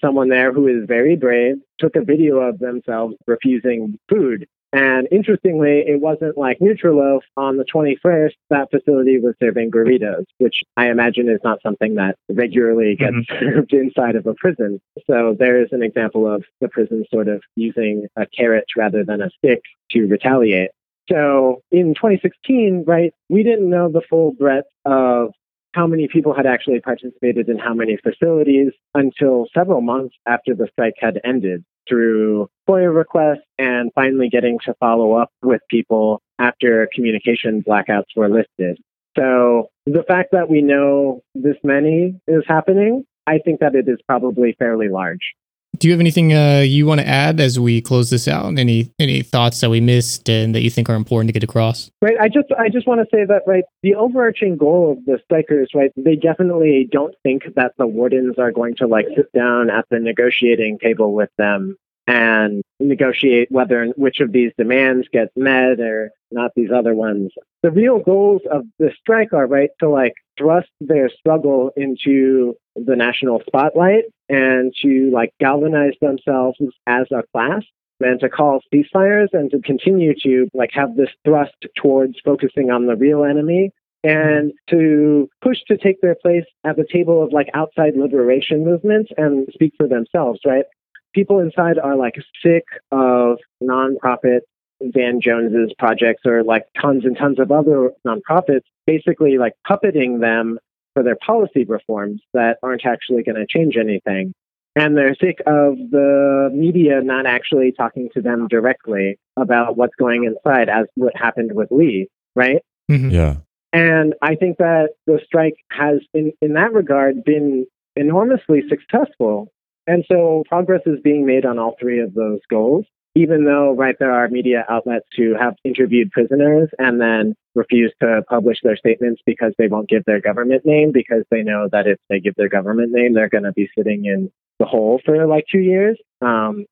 [0.00, 5.84] someone there who is very brave took a video of themselves refusing food and interestingly,
[5.86, 11.28] it wasn't like Nutriloaf on the 21st, that facility was serving burritos, which I imagine
[11.28, 13.38] is not something that regularly gets mm-hmm.
[13.38, 14.80] served inside of a prison.
[15.06, 19.22] So there is an example of the prison sort of using a carrot rather than
[19.22, 19.62] a stick
[19.92, 20.70] to retaliate.
[21.08, 25.34] So in 2016, right, we didn't know the full breadth of
[25.74, 30.68] how many people had actually participated in how many facilities until several months after the
[30.72, 36.88] strike had ended through FOIA requests and finally getting to follow up with people after
[36.94, 38.78] communication blackouts were lifted.
[39.18, 43.98] So the fact that we know this many is happening, I think that it is
[44.06, 45.34] probably fairly large.
[45.78, 48.58] Do you have anything uh, you want to add as we close this out?
[48.58, 51.90] Any any thoughts that we missed and that you think are important to get across?
[52.00, 52.16] Right.
[52.20, 55.70] I just I just want to say that right the overarching goal of the strikers
[55.74, 59.84] right they definitely don't think that the wardens are going to like sit down at
[59.90, 66.10] the negotiating table with them and negotiate whether which of these demands gets met or
[66.30, 67.32] not these other ones.
[67.62, 72.96] The real goals of the strike are right to like thrust their struggle into the
[72.96, 77.62] national spotlight and to like galvanize themselves as a class
[78.00, 82.86] and to call ceasefires and to continue to like have this thrust towards focusing on
[82.86, 83.70] the real enemy
[84.02, 89.10] and to push to take their place at the table of like outside liberation movements
[89.16, 90.66] and speak for themselves, right?
[91.14, 94.40] People inside are like sick of nonprofit
[94.82, 100.58] Van Jones's projects or like tons and tons of other nonprofits basically like puppeting them
[100.94, 104.32] for their policy reforms that aren't actually going to change anything.
[104.76, 110.24] And they're sick of the media not actually talking to them directly about what's going
[110.24, 112.60] inside, as what happened with Lee, right?
[112.90, 113.10] Mm-hmm.
[113.10, 113.36] Yeah.
[113.72, 119.52] And I think that the strike has, in, in that regard, been enormously successful.
[119.86, 123.96] And so progress is being made on all three of those goals, even though, right,
[123.98, 129.22] there are media outlets who have interviewed prisoners and then refuse to publish their statements
[129.24, 132.48] because they won't give their government name because they know that if they give their
[132.48, 135.98] government name, they're going to be sitting in the hole for like two years.
[136.20, 136.66] Um,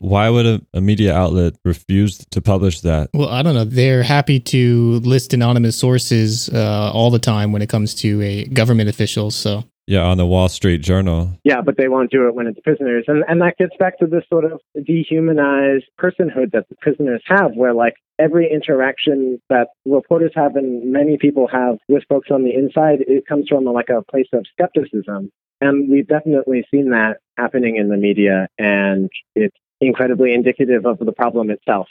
[0.00, 3.10] why would a, a, media outlet refuse to publish that?
[3.12, 3.64] Well, I don't know.
[3.64, 8.44] They're happy to list anonymous sources uh, all the time when it comes to a
[8.46, 9.34] government officials.
[9.34, 11.32] So yeah, on the Wall Street Journal.
[11.44, 14.06] Yeah, but they won't do it when it's prisoners, and and that gets back to
[14.06, 20.32] this sort of dehumanized personhood that the prisoners have, where like every interaction that reporters
[20.34, 23.88] have and many people have with folks on the inside, it comes from a, like
[23.88, 25.30] a place of skepticism.
[25.62, 31.12] And we've definitely seen that happening in the media, and it's incredibly indicative of the
[31.12, 31.88] problem itself.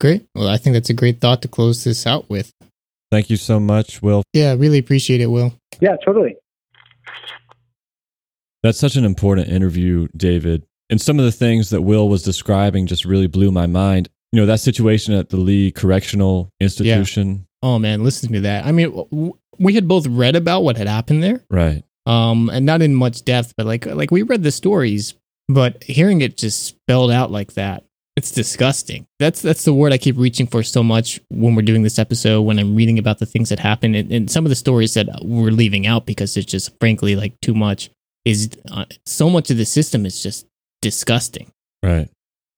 [0.00, 0.26] Great.
[0.34, 2.50] Well, I think that's a great thought to close this out with.
[3.10, 4.22] Thank you so much, Will.
[4.32, 5.52] Yeah, really appreciate it, Will.
[5.80, 6.36] Yeah, totally.
[8.62, 10.66] That's such an important interview, David.
[10.90, 14.08] And some of the things that Will was describing just really blew my mind.
[14.32, 17.46] You know, that situation at the Lee Correctional Institution.
[17.62, 17.68] Yeah.
[17.68, 18.66] Oh, man, listen to that.
[18.66, 21.44] I mean, we had both read about what had happened there.
[21.50, 21.84] Right.
[22.06, 25.14] Um, and not in much depth, but like like we read the stories,
[25.48, 27.84] but hearing it just spelled out like that,
[28.16, 29.06] it's disgusting.
[29.18, 32.42] That's that's the word I keep reaching for so much when we're doing this episode.
[32.42, 35.08] When I'm reading about the things that happen, and, and some of the stories that
[35.22, 37.90] we're leaving out because it's just frankly like too much.
[38.24, 40.46] Is uh, so much of the system is just
[40.82, 41.52] disgusting.
[41.84, 42.08] Right.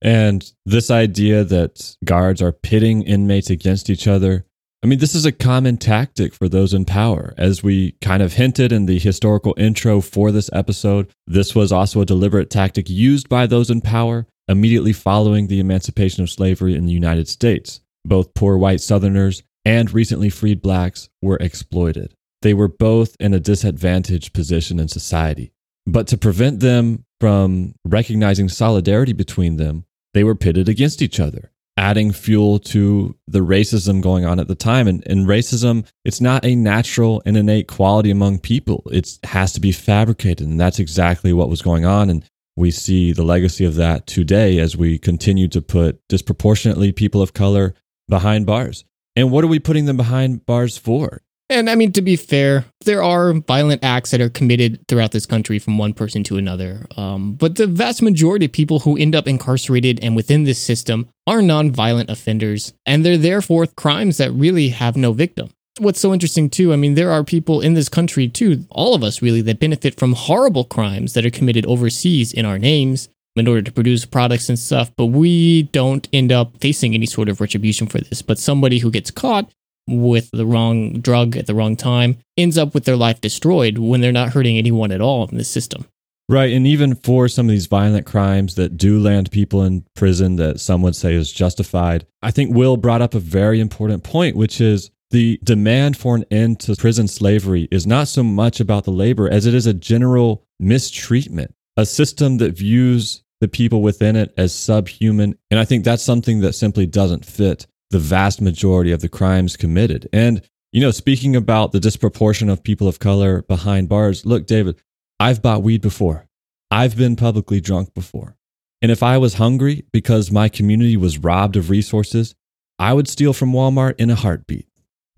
[0.00, 4.46] And this idea that guards are pitting inmates against each other
[4.82, 7.34] I mean, this is a common tactic for those in power.
[7.36, 12.00] As we kind of hinted in the historical intro for this episode, this was also
[12.00, 16.86] a deliberate tactic used by those in power immediately following the emancipation of slavery in
[16.86, 17.80] the United States.
[18.04, 22.14] Both poor white Southerners and recently freed blacks were exploited.
[22.42, 25.52] They were both in a disadvantaged position in society.
[25.86, 29.84] But to prevent them from recognizing solidarity between them,
[30.14, 34.54] they were pitted against each other adding fuel to the racism going on at the
[34.56, 34.88] time.
[34.88, 38.82] And, and racism, it's not a natural and innate quality among people.
[38.90, 40.46] It has to be fabricated.
[40.46, 42.10] And that's exactly what was going on.
[42.10, 42.24] And
[42.58, 47.32] we see the legacy of that today as we continue to put disproportionately people of
[47.32, 47.74] color
[48.08, 48.84] behind bars.
[49.14, 51.22] And what are we putting them behind bars for?
[51.50, 55.24] And I mean, to be fair, there are violent acts that are committed throughout this
[55.24, 56.86] country from one person to another.
[56.96, 61.08] Um, but the vast majority of people who end up incarcerated and within this system
[61.26, 65.50] are non-violent offenders, and they're therefore crimes that really have no victim.
[65.78, 69.02] What's so interesting too, I mean, there are people in this country too, all of
[69.02, 73.46] us really, that benefit from horrible crimes that are committed overseas in our names in
[73.46, 77.40] order to produce products and stuff, but we don't end up facing any sort of
[77.40, 78.22] retribution for this.
[78.22, 79.50] But somebody who gets caught
[79.86, 84.00] with the wrong drug at the wrong time ends up with their life destroyed when
[84.00, 85.86] they're not hurting anyone at all in the system.
[86.28, 86.52] Right.
[86.52, 90.60] And even for some of these violent crimes that do land people in prison that
[90.60, 94.60] some would say is justified, I think Will brought up a very important point, which
[94.60, 98.90] is the demand for an end to prison slavery is not so much about the
[98.90, 104.34] labor as it is a general mistreatment, a system that views the people within it
[104.36, 105.36] as subhuman.
[105.50, 109.56] And I think that's something that simply doesn't fit the vast majority of the crimes
[109.56, 110.08] committed.
[110.12, 110.42] And,
[110.72, 114.80] you know, speaking about the disproportion of people of color behind bars, look, David,
[115.18, 116.26] I've bought weed before.
[116.70, 118.36] I've been publicly drunk before.
[118.82, 122.34] And if I was hungry because my community was robbed of resources,
[122.78, 124.68] I would steal from Walmart in a heartbeat.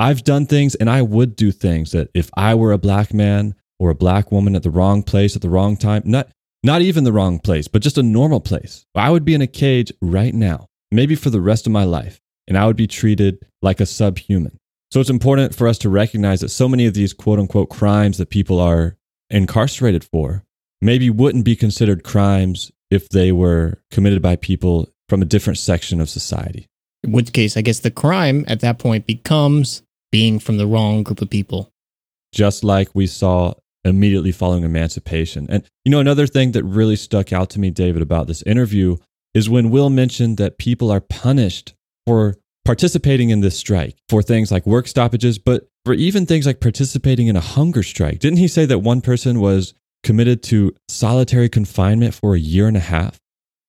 [0.00, 3.54] I've done things and I would do things that if I were a black man
[3.78, 6.28] or a black woman at the wrong place at the wrong time, not,
[6.62, 9.46] not even the wrong place, but just a normal place, I would be in a
[9.46, 13.44] cage right now, maybe for the rest of my life and I would be treated
[13.60, 14.56] like a subhuman.
[14.90, 18.16] So it's important for us to recognize that so many of these quote unquote crimes
[18.16, 18.96] that people are
[19.28, 20.44] incarcerated for
[20.80, 26.00] maybe wouldn't be considered crimes if they were committed by people from a different section
[26.00, 26.66] of society.
[27.02, 29.82] In which case, I guess the crime at that point becomes
[30.12, 31.70] being from the wrong group of people.
[32.32, 33.54] Just like we saw
[33.84, 35.46] immediately following emancipation.
[35.48, 38.96] And, you know, another thing that really stuck out to me, David, about this interview
[39.34, 41.74] is when Will mentioned that people are punished
[42.06, 46.60] for participating in this strike for things like work stoppages, but for even things like
[46.60, 48.18] participating in a hunger strike.
[48.18, 52.76] Didn't he say that one person was committed to solitary confinement for a year and
[52.76, 53.18] a half?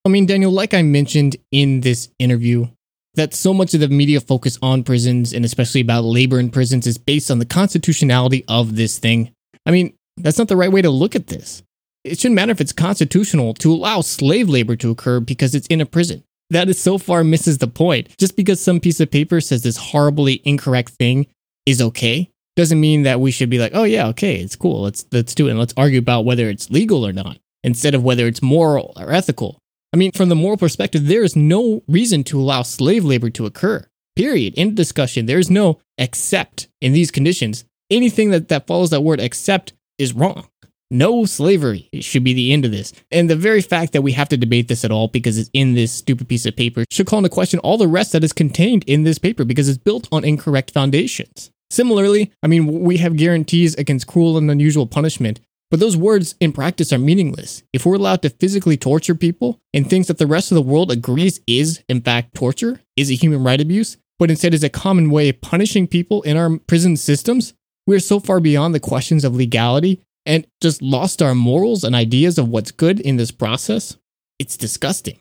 [0.04, 2.66] I mean, Daniel, like I mentioned in this interview,
[3.14, 6.86] that so much of the media focus on prisons and especially about labor in prisons
[6.86, 9.32] is based on the constitutionality of this thing.
[9.66, 11.62] I mean, that's not the right way to look at this.
[12.04, 15.80] It shouldn't matter if it's constitutional to allow slave labor to occur because it's in
[15.80, 16.24] a prison.
[16.50, 18.16] That is so far misses the point.
[18.18, 21.26] Just because some piece of paper says this horribly incorrect thing
[21.64, 24.82] is okay doesn't mean that we should be like, oh yeah, okay, it's cool.
[24.82, 28.02] Let's let's do it and let's argue about whether it's legal or not instead of
[28.02, 29.58] whether it's moral or ethical.
[29.92, 33.44] I mean, from the moral perspective, there is no reason to allow slave labor to
[33.46, 33.86] occur.
[34.16, 34.54] Period.
[34.54, 37.64] In discussion, there is no except in these conditions.
[37.90, 40.48] Anything that, that follows that word except is wrong.
[40.90, 42.92] No slavery should be the end of this.
[43.10, 45.74] And the very fact that we have to debate this at all because it's in
[45.74, 48.84] this stupid piece of paper should call into question all the rest that is contained
[48.86, 51.50] in this paper because it's built on incorrect foundations.
[51.70, 55.40] Similarly, I mean, we have guarantees against cruel and unusual punishment,
[55.72, 57.62] but those words in practice are meaningless.
[57.72, 60.92] If we're allowed to physically torture people and things that the rest of the world
[60.92, 65.10] agrees is, in fact, torture, is a human right abuse, but instead is a common
[65.10, 67.54] way of punishing people in our prison systems,
[67.86, 71.94] we are so far beyond the questions of legality and just lost our morals and
[71.94, 73.96] ideas of what's good in this process.
[74.38, 75.20] It's disgusting.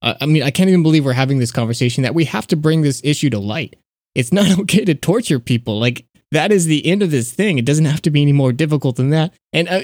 [0.00, 2.80] I mean, I can't even believe we're having this conversation that we have to bring
[2.80, 3.76] this issue to light.
[4.14, 5.78] It's not okay to torture people.
[5.78, 7.58] Like, that is the end of this thing.
[7.58, 9.34] It doesn't have to be any more difficult than that.
[9.52, 9.82] And uh,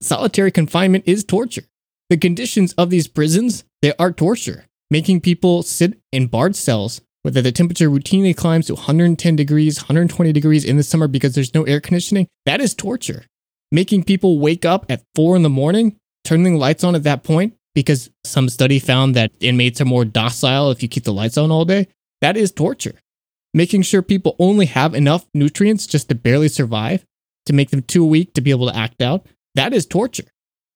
[0.00, 1.64] solitary confinement is torture.
[2.10, 7.32] The conditions of these prisons, they are torture, making people sit in barred cells where
[7.32, 11.64] the temperature routinely climbs to 110 degrees, 120 degrees in the summer because there's no
[11.64, 12.28] air conditioning.
[12.44, 13.24] That is torture.
[13.72, 17.54] Making people wake up at four in the morning, turning lights on at that point
[17.74, 21.50] because some study found that inmates are more docile if you keep the lights on
[21.50, 21.88] all day.
[22.20, 22.94] That is torture
[23.56, 27.06] making sure people only have enough nutrients just to barely survive,
[27.46, 30.30] to make them too weak to be able to act out, that is torture.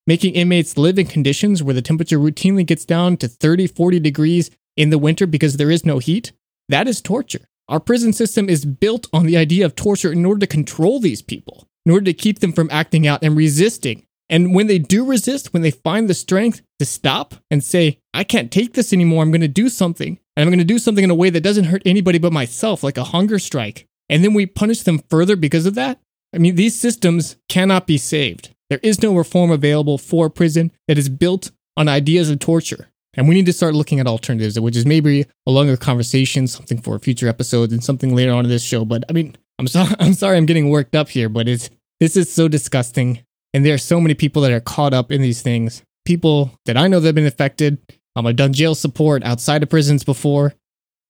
[0.06, 4.50] Making inmates live in conditions where the temperature routinely gets down to 30, 40 degrees
[4.78, 6.32] in the winter because there is no heat,
[6.70, 7.46] that is torture.
[7.68, 11.20] Our prison system is built on the idea of torture in order to control these
[11.20, 14.06] people, in order to keep them from acting out and resisting.
[14.30, 18.24] And when they do resist, when they find the strength to stop and say, I
[18.24, 21.04] can't take this anymore, I'm going to do something, and I'm going to do something
[21.04, 23.86] in a way that doesn't hurt anybody but myself, like a hunger strike.
[24.08, 26.00] And then we punish them further because of that.
[26.34, 28.54] I mean, these systems cannot be saved.
[28.70, 32.88] There is no reform available for prison that is built on ideas of torture.
[33.12, 36.80] And we need to start looking at alternatives, which is maybe a longer conversation, something
[36.80, 38.86] for future episodes and something later on in this show.
[38.86, 41.68] But I mean, I'm sorry, I'm sorry I'm getting worked up here, but it's
[41.98, 43.20] this is so disgusting.
[43.52, 45.82] And there are so many people that are caught up in these things.
[46.06, 47.76] People that I know that have been affected,
[48.16, 50.54] um, I've done jail support outside of prisons before.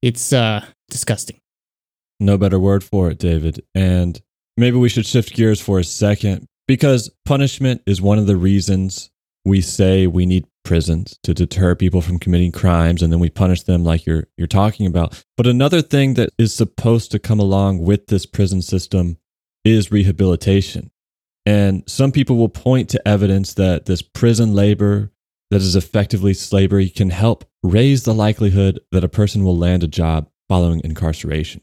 [0.02, 1.40] It's uh, disgusting.
[2.18, 3.62] No better word for it, David.
[3.74, 4.20] And
[4.56, 9.10] maybe we should shift gears for a second because punishment is one of the reasons
[9.44, 13.62] we say we need prisons to deter people from committing crimes and then we punish
[13.62, 15.24] them like you're you're talking about.
[15.36, 19.16] But another thing that is supposed to come along with this prison system
[19.64, 20.90] is rehabilitation.
[21.46, 25.10] And some people will point to evidence that this prison labor
[25.50, 29.88] that is effectively slavery can help raise the likelihood that a person will land a
[29.88, 31.60] job following incarceration.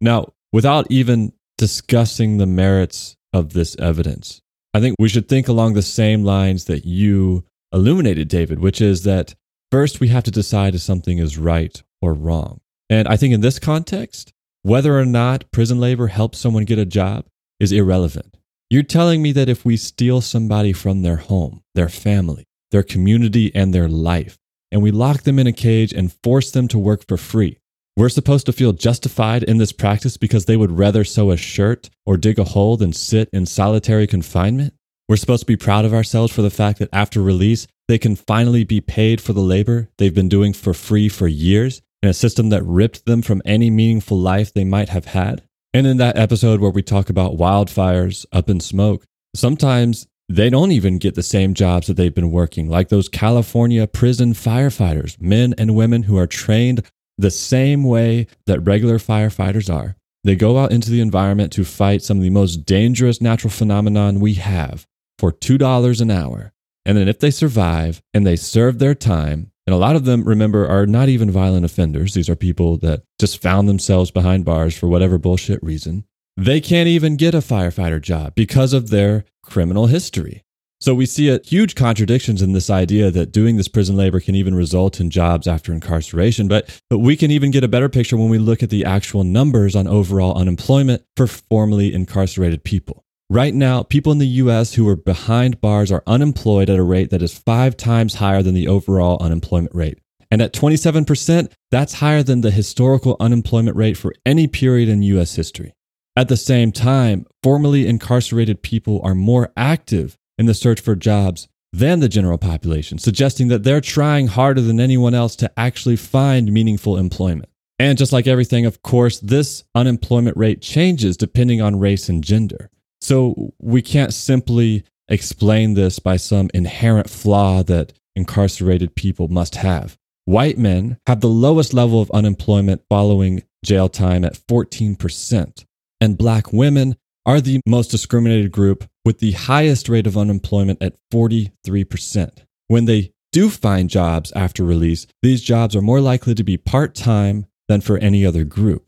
[0.00, 4.40] Now, without even discussing the merits of this evidence,
[4.72, 9.02] I think we should think along the same lines that you illuminated, David, which is
[9.04, 9.34] that
[9.70, 12.60] first we have to decide if something is right or wrong.
[12.88, 14.32] And I think in this context,
[14.62, 17.26] whether or not prison labor helps someone get a job
[17.58, 18.36] is irrelevant.
[18.68, 23.54] You're telling me that if we steal somebody from their home, their family, their community,
[23.54, 24.38] and their life.
[24.72, 27.58] And we lock them in a cage and force them to work for free.
[27.96, 31.90] We're supposed to feel justified in this practice because they would rather sew a shirt
[32.06, 34.74] or dig a hole than sit in solitary confinement?
[35.08, 38.14] We're supposed to be proud of ourselves for the fact that after release, they can
[38.14, 42.14] finally be paid for the labor they've been doing for free for years in a
[42.14, 45.42] system that ripped them from any meaningful life they might have had.
[45.74, 49.04] And in that episode where we talk about wildfires up in smoke,
[49.34, 53.84] sometimes they don't even get the same jobs that they've been working, like those California
[53.88, 59.96] prison firefighters, men and women who are trained the same way that regular firefighters are.
[60.22, 64.20] They go out into the environment to fight some of the most dangerous natural phenomenon
[64.20, 64.86] we have
[65.18, 66.52] for $2 an hour.
[66.86, 70.22] And then if they survive and they serve their time, and a lot of them,
[70.22, 72.14] remember, are not even violent offenders.
[72.14, 76.04] These are people that just found themselves behind bars for whatever bullshit reason.
[76.36, 80.42] They can't even get a firefighter job because of their criminal history.
[80.80, 84.34] So we see a huge contradictions in this idea that doing this prison labor can
[84.34, 86.48] even result in jobs after incarceration.
[86.48, 89.22] But, but we can even get a better picture when we look at the actual
[89.22, 93.04] numbers on overall unemployment for formerly incarcerated people.
[93.28, 97.10] Right now, people in the US who are behind bars are unemployed at a rate
[97.10, 99.98] that is five times higher than the overall unemployment rate.
[100.30, 105.34] And at 27%, that's higher than the historical unemployment rate for any period in US
[105.34, 105.74] history.
[106.16, 111.48] At the same time, formerly incarcerated people are more active in the search for jobs
[111.72, 116.52] than the general population, suggesting that they're trying harder than anyone else to actually find
[116.52, 117.48] meaningful employment.
[117.78, 122.70] And just like everything, of course, this unemployment rate changes depending on race and gender.
[123.00, 129.96] So we can't simply explain this by some inherent flaw that incarcerated people must have.
[130.24, 135.64] White men have the lowest level of unemployment following jail time at 14%,
[136.00, 136.96] and black women
[137.26, 142.30] are the most discriminated group with the highest rate of unemployment at 43%.
[142.68, 146.94] When they do find jobs after release, these jobs are more likely to be part
[146.94, 148.84] time than for any other group.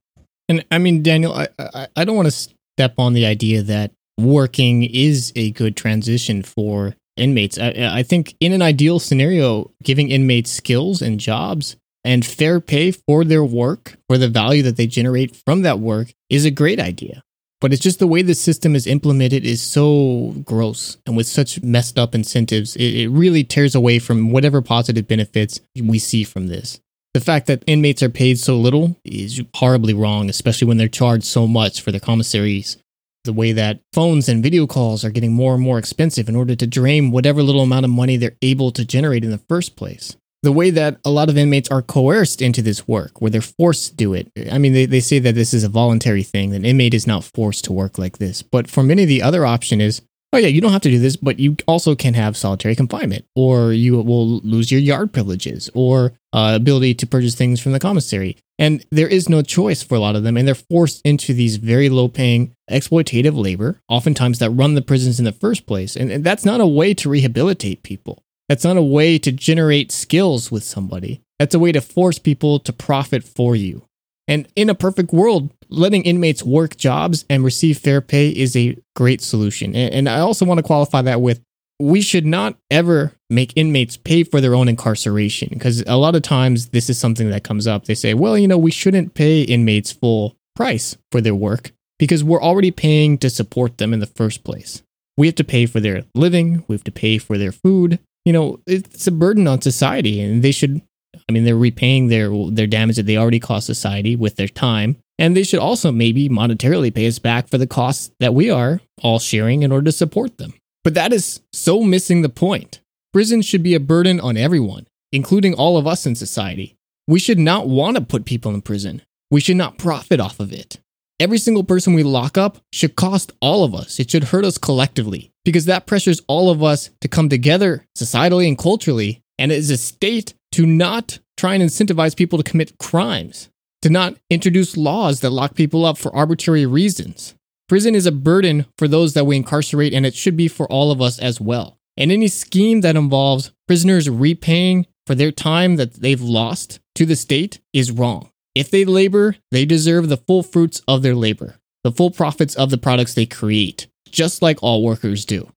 [0.49, 3.93] And I mean, Daniel, I, I, I don't want to step on the idea that
[4.19, 7.59] working is a good transition for inmates.
[7.59, 12.91] I, I think in an ideal scenario, giving inmates skills and jobs and fair pay
[12.91, 16.81] for their work, for the value that they generate from that work, is a great
[16.81, 17.23] idea.
[17.61, 21.63] But it's just the way the system is implemented is so gross and with such
[21.63, 26.49] messed up incentives, it, it really tears away from whatever positive benefits we see from
[26.49, 26.81] this.
[27.15, 31.25] The fact that inmates are paid so little is horribly wrong, especially when they're charged
[31.25, 32.79] so much for their commissaries.
[33.25, 36.57] The way that phones and video calls are getting more and more expensive in order
[36.57, 40.17] to drain whatever little amount of money they're able to generate in the first place
[40.43, 43.91] the way that a lot of inmates are coerced into this work, where they're forced
[43.91, 44.31] to do it.
[44.51, 47.25] I mean, they, they say that this is a voluntary thing, An inmate is not
[47.25, 48.43] forced to work like this.
[48.43, 51.17] But for many, the other option is, oh yeah, you don't have to do this,
[51.17, 56.13] but you also can have solitary confinement, or you will lose your yard privileges, or
[56.33, 58.37] uh, ability to purchase things from the commissary.
[58.59, 61.57] And there is no choice for a lot of them, and they're forced into these
[61.57, 65.95] very low paying exploitative labor, oftentimes that run the prisons in the first place.
[65.95, 68.25] And, and that's not a way to rehabilitate people.
[68.49, 71.23] That's not a way to generate skills with somebody.
[71.39, 73.87] That's a way to force people to profit for you.
[74.29, 78.77] And in a perfect world, letting inmates work jobs and receive fair pay is a
[78.95, 79.75] great solution.
[79.75, 81.41] And I also want to qualify that with
[81.81, 86.23] we should not ever make inmates pay for their own incarceration because a lot of
[86.23, 87.87] times this is something that comes up.
[87.87, 92.23] They say, well, you know, we shouldn't pay inmates full price for their work because
[92.23, 94.83] we're already paying to support them in the first place.
[95.17, 98.33] We have to pay for their living, we have to pay for their food, you
[98.33, 100.83] know, it's a burden on society and they should
[101.29, 104.97] I mean, they're repaying their their damage that they already cost society with their time,
[105.19, 108.81] and they should also maybe monetarily pay us back for the costs that we are
[109.03, 110.55] all sharing in order to support them.
[110.85, 112.81] But that is so missing the point.
[113.13, 116.77] Prison should be a burden on everyone, including all of us in society.
[117.07, 119.03] We should not want to put people in prison.
[119.31, 120.79] We should not profit off of it.
[121.21, 124.01] Every single person we lock up should cost all of us.
[124.01, 128.49] It should hurt us collectively because that pressures all of us to come together societally
[128.49, 129.23] and culturally.
[129.39, 133.49] And it is a state to not try and incentivize people to commit crimes,
[133.83, 137.35] to not introduce laws that lock people up for arbitrary reasons.
[137.69, 140.91] Prison is a burden for those that we incarcerate, and it should be for all
[140.91, 141.79] of us as well.
[141.97, 147.17] And any scheme that involves prisoners repaying for their time that they've lost to the
[147.17, 148.32] state is wrong.
[148.55, 152.69] If they labor, they deserve the full fruits of their labor, the full profits of
[152.69, 155.51] the products they create, just like all workers do.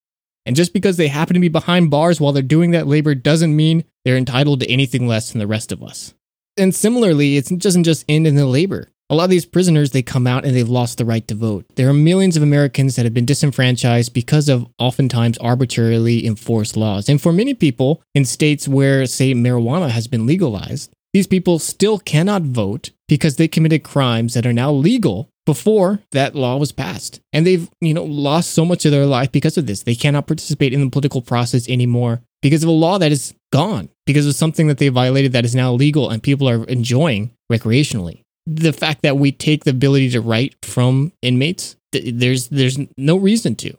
[0.45, 3.55] And just because they happen to be behind bars while they're doing that labor doesn't
[3.55, 6.13] mean they're entitled to anything less than the rest of us.
[6.55, 8.91] And similarly, it doesn't just end in the labor.
[9.09, 11.65] A lot of these prisoners, they come out and they've lost the right to vote.
[11.75, 17.09] There are millions of Americans that have been disenfranchised because of oftentimes arbitrarily enforced laws.
[17.09, 21.97] And for many people in states where, say, marijuana has been legalized, these people still
[21.97, 27.21] cannot vote because they committed crimes that are now legal before that law was passed.
[27.31, 29.83] And they've, you know, lost so much of their life because of this.
[29.83, 33.87] They cannot participate in the political process anymore because of a law that is gone,
[34.05, 38.19] because of something that they violated that is now legal and people are enjoying recreationally.
[38.45, 43.55] The fact that we take the ability to write from inmates, there's there's no reason
[43.55, 43.73] to.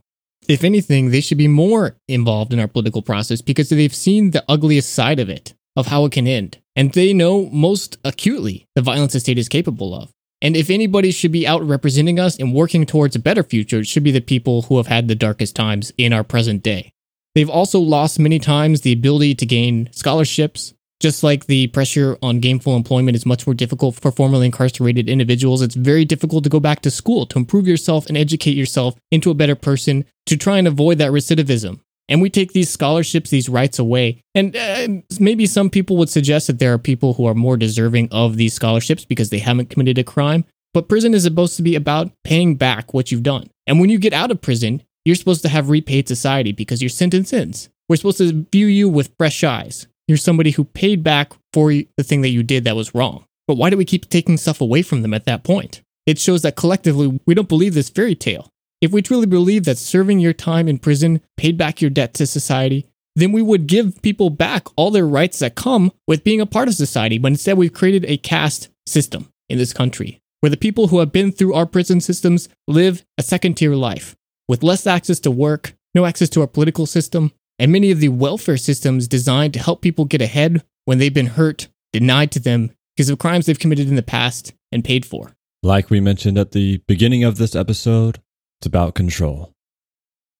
[0.48, 4.44] If anything, they should be more involved in our political process because they've seen the
[4.48, 6.58] ugliest side of it of how it can end.
[6.74, 10.10] And they know most acutely the violence the state is capable of.
[10.42, 13.86] And if anybody should be out representing us and working towards a better future, it
[13.86, 16.92] should be the people who have had the darkest times in our present day.
[17.34, 20.74] They've also lost many times the ability to gain scholarships.
[21.00, 25.60] Just like the pressure on gainful employment is much more difficult for formerly incarcerated individuals,
[25.60, 29.30] it's very difficult to go back to school to improve yourself and educate yourself into
[29.30, 31.80] a better person to try and avoid that recidivism.
[32.08, 34.22] And we take these scholarships, these rights away.
[34.34, 38.08] And uh, maybe some people would suggest that there are people who are more deserving
[38.12, 40.44] of these scholarships because they haven't committed a crime.
[40.72, 43.50] But prison is supposed to be about paying back what you've done.
[43.66, 46.88] And when you get out of prison, you're supposed to have repaid society because your
[46.90, 47.70] sentence ends.
[47.88, 49.86] We're supposed to view you with fresh eyes.
[50.06, 53.24] You're somebody who paid back for the thing that you did that was wrong.
[53.48, 55.82] But why do we keep taking stuff away from them at that point?
[56.04, 58.48] It shows that collectively we don't believe this fairy tale.
[58.80, 62.26] If we truly believe that serving your time in prison paid back your debt to
[62.26, 66.46] society, then we would give people back all their rights that come with being a
[66.46, 67.16] part of society.
[67.16, 71.10] But instead, we've created a caste system in this country where the people who have
[71.10, 74.14] been through our prison systems live a second tier life
[74.46, 78.10] with less access to work, no access to our political system, and many of the
[78.10, 82.70] welfare systems designed to help people get ahead when they've been hurt, denied to them
[82.94, 85.32] because of crimes they've committed in the past and paid for.
[85.62, 88.20] Like we mentioned at the beginning of this episode,
[88.58, 89.52] it's about control.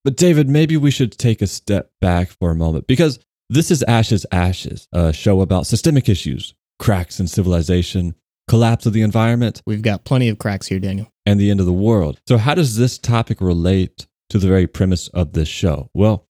[0.04, 3.18] But David, maybe we should take a step back for a moment because
[3.50, 8.14] this is Ashes Ashes, a show about systemic issues, cracks in civilization,
[8.48, 9.62] collapse of the environment.
[9.66, 11.12] We've got plenty of cracks here, Daniel.
[11.24, 12.20] And the end of the world.
[12.28, 15.90] So, how does this topic relate to the very premise of this show?
[15.92, 16.26] Well,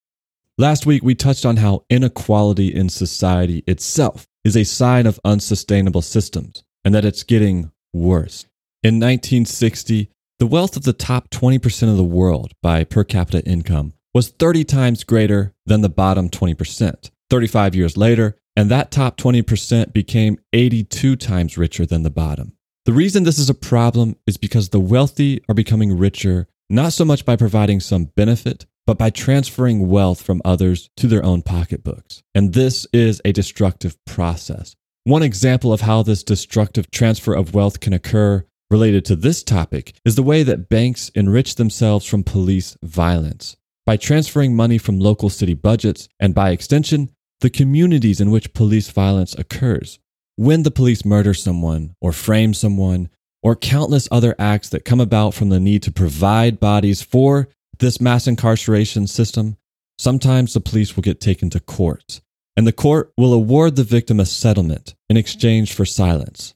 [0.59, 6.03] last week we touched on how inequality in society itself is a sign of unsustainable
[6.03, 8.47] systems and that it's getting worse.
[8.82, 13.95] In 1960, the wealth of the top 20% of the world by per capita income
[14.14, 17.11] was 30 times greater than the bottom 20%.
[17.30, 22.53] 35 years later, and that top 20% became 82 times richer than the bottom.
[22.84, 27.05] The reason this is a problem is because the wealthy are becoming richer not so
[27.05, 32.22] much by providing some benefit, but by transferring wealth from others to their own pocketbooks.
[32.34, 34.76] And this is a destructive process.
[35.05, 39.95] One example of how this destructive transfer of wealth can occur related to this topic
[40.05, 43.57] is the way that banks enrich themselves from police violence.
[43.85, 47.11] By transferring money from local city budgets, and by extension,
[47.41, 50.01] the communities in which police violence occurs.
[50.35, 53.11] When the police murder someone, or frame someone,
[53.43, 57.49] or countless other acts that come about from the need to provide bodies for
[57.79, 59.57] this mass incarceration system,
[59.99, 62.21] sometimes the police will get taken to court,
[62.57, 66.56] and the court will award the victim a settlement in exchange for silence.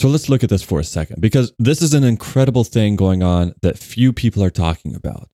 [0.00, 3.22] So let's look at this for a second, because this is an incredible thing going
[3.22, 5.28] on that few people are talking about.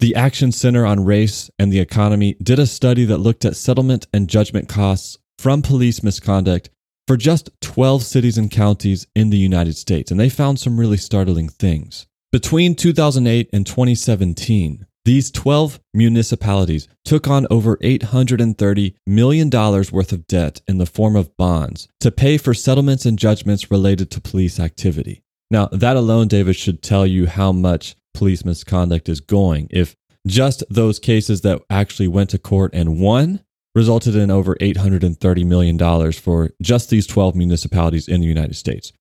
[0.00, 4.08] The Action Center on Race and the Economy did a study that looked at settlement
[4.12, 6.68] and judgment costs from police misconduct
[7.08, 10.98] for just 12 cities and counties in the United States, and they found some really
[10.98, 12.06] startling things.
[12.30, 20.60] Between 2008 and 2017, these 12 municipalities took on over $830 million worth of debt
[20.68, 25.22] in the form of bonds to pay for settlements and judgments related to police activity.
[25.50, 29.68] Now, that alone, David, should tell you how much police misconduct is going.
[29.70, 29.96] If
[30.26, 33.40] just those cases that actually went to court and won
[33.74, 38.92] resulted in over $830 million for just these 12 municipalities in the United States.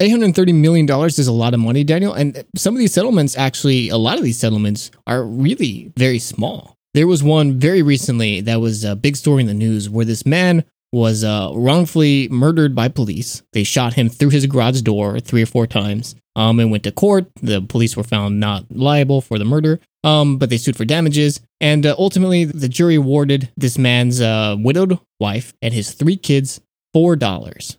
[0.00, 2.12] $830 million is a lot of money, Daniel.
[2.12, 6.76] And some of these settlements, actually, a lot of these settlements are really very small.
[6.94, 10.24] There was one very recently that was a big story in the news where this
[10.24, 13.42] man was uh, wrongfully murdered by police.
[13.52, 16.92] They shot him through his garage door three or four times um, and went to
[16.92, 17.26] court.
[17.42, 21.40] The police were found not liable for the murder, um, but they sued for damages.
[21.60, 26.60] And uh, ultimately, the jury awarded this man's uh, widowed wife and his three kids
[26.96, 27.76] $4.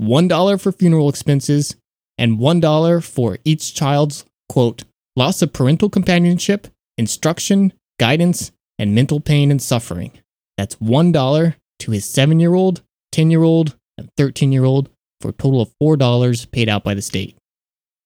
[0.00, 1.76] $1 for funeral expenses
[2.18, 4.84] and $1 for each child's, quote,
[5.16, 6.68] loss of parental companionship,
[6.98, 10.12] instruction, guidance, and mental pain and suffering.
[10.56, 14.90] That's $1 to his 7 year old, 10 year old, and 13 year old
[15.20, 17.36] for a total of $4 paid out by the state.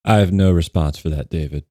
[0.04, 1.64] I have no response for that, David.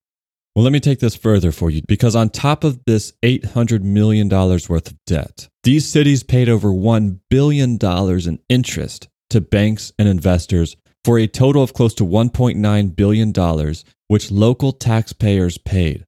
[0.56, 4.27] Well, let me take this further for you because on top of this $800 million
[4.27, 10.75] worth of debt, these cities paid over $1 billion in interest to banks and investors
[11.03, 13.73] for a total of close to $1.9 billion,
[14.07, 16.05] which local taxpayers paid.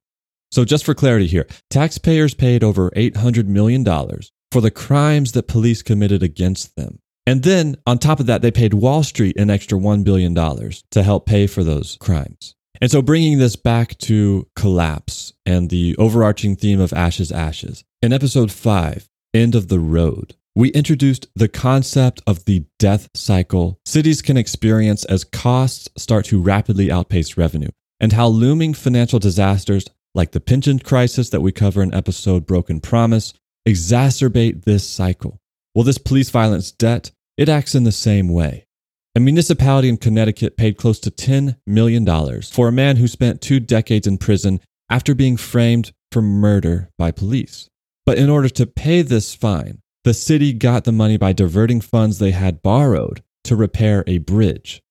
[0.52, 5.82] So, just for clarity here, taxpayers paid over $800 million for the crimes that police
[5.82, 6.98] committed against them.
[7.26, 11.02] And then on top of that, they paid Wall Street an extra $1 billion to
[11.02, 12.54] help pay for those crimes.
[12.80, 18.12] And so bringing this back to collapse and the overarching theme of Ashes, Ashes, in
[18.12, 24.20] episode five, End of the Road, we introduced the concept of the death cycle cities
[24.20, 27.70] can experience as costs start to rapidly outpace revenue,
[28.00, 32.80] and how looming financial disasters like the pension crisis that we cover in episode Broken
[32.80, 33.32] Promise
[33.66, 35.38] exacerbate this cycle.
[35.74, 38.66] Well, this police violence debt, it acts in the same way.
[39.14, 42.04] A municipality in Connecticut paid close to $10 million
[42.42, 47.10] for a man who spent two decades in prison after being framed for murder by
[47.12, 47.68] police.
[48.04, 52.18] But in order to pay this fine, the city got the money by diverting funds
[52.18, 54.82] they had borrowed to repair a bridge.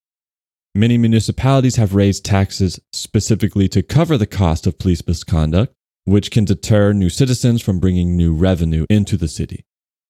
[0.76, 5.74] Many municipalities have raised taxes specifically to cover the cost of police misconduct,
[6.06, 9.66] which can deter new citizens from bringing new revenue into the city.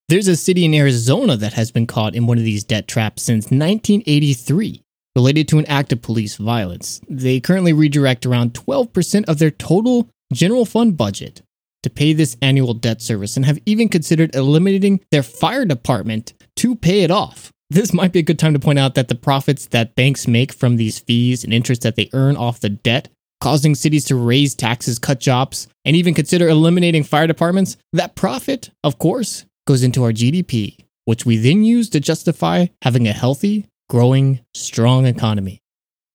[0.10, 3.24] There's a city in Arizona that has been caught in one of these debt traps
[3.24, 4.84] since 1983
[5.16, 7.00] related to an act of police violence.
[7.08, 11.42] They currently redirect around 12% of their total general fund budget
[11.84, 16.76] to pay this annual debt service and have even considered eliminating their fire department to
[16.76, 17.52] pay it off.
[17.70, 20.52] This might be a good time to point out that the profits that banks make
[20.52, 23.10] from these fees and interest that they earn off the debt,
[23.42, 28.72] causing cities to raise taxes, cut jobs, and even consider eliminating fire departments, that profit,
[28.84, 33.68] of course, goes into our GDP, which we then use to justify having a healthy,
[33.88, 35.62] growing, strong economy.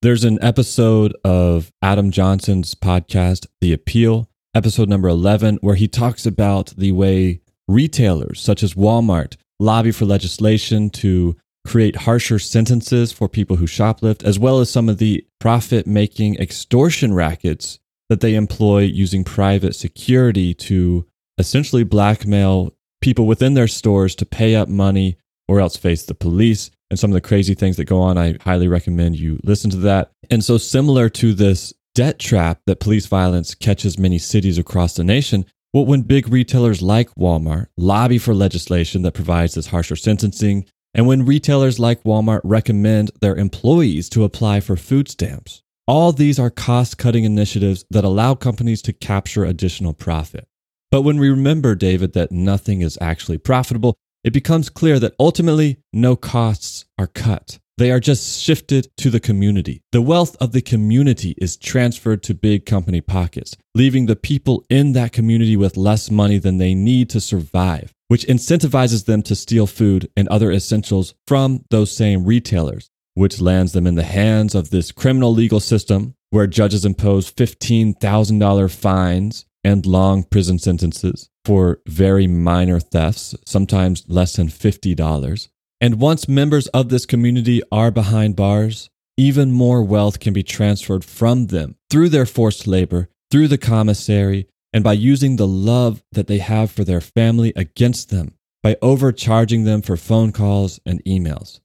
[0.03, 6.27] There's an episode of Adam Johnson's podcast, The Appeal, episode number 11, where he talks
[6.27, 11.37] about the way retailers such as Walmart lobby for legislation to
[11.67, 16.37] create harsher sentences for people who shoplift, as well as some of the profit making
[16.37, 17.79] extortion rackets
[18.09, 21.07] that they employ using private security to
[21.39, 25.17] essentially blackmail people within their stores to pay up money
[25.49, 28.19] or else face the police and some of the crazy things that go on.
[28.19, 30.13] I highly recommend you listen to that.
[30.31, 35.05] And so, similar to this debt trap that police violence catches many cities across the
[35.05, 40.67] nation, well, when big retailers like Walmart lobby for legislation that provides this harsher sentencing,
[40.95, 46.39] and when retailers like Walmart recommend their employees to apply for food stamps, all these
[46.39, 50.47] are cost cutting initiatives that allow companies to capture additional profit.
[50.91, 55.79] But when we remember, David, that nothing is actually profitable, it becomes clear that ultimately
[55.93, 57.59] no costs are cut.
[57.77, 59.83] They are just shifted to the community.
[59.91, 64.93] The wealth of the community is transferred to big company pockets, leaving the people in
[64.93, 69.67] that community with less money than they need to survive, which incentivizes them to steal
[69.67, 74.71] food and other essentials from those same retailers, which lands them in the hands of
[74.71, 82.29] this criminal legal system where judges impose $15,000 fines and long prison sentences for very
[82.29, 85.49] minor thefts, sometimes less than $50.
[85.85, 88.89] And once members of this community are behind bars,
[89.19, 94.49] even more wealth can be transferred from them through their forced labor, through the commissary,
[94.73, 98.33] and by using the love that they have for their family against them,
[98.63, 101.61] by overcharging them for phone calls and emails.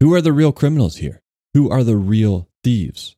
[0.00, 1.22] Who are the real criminals here?
[1.54, 3.16] Who are the real thieves?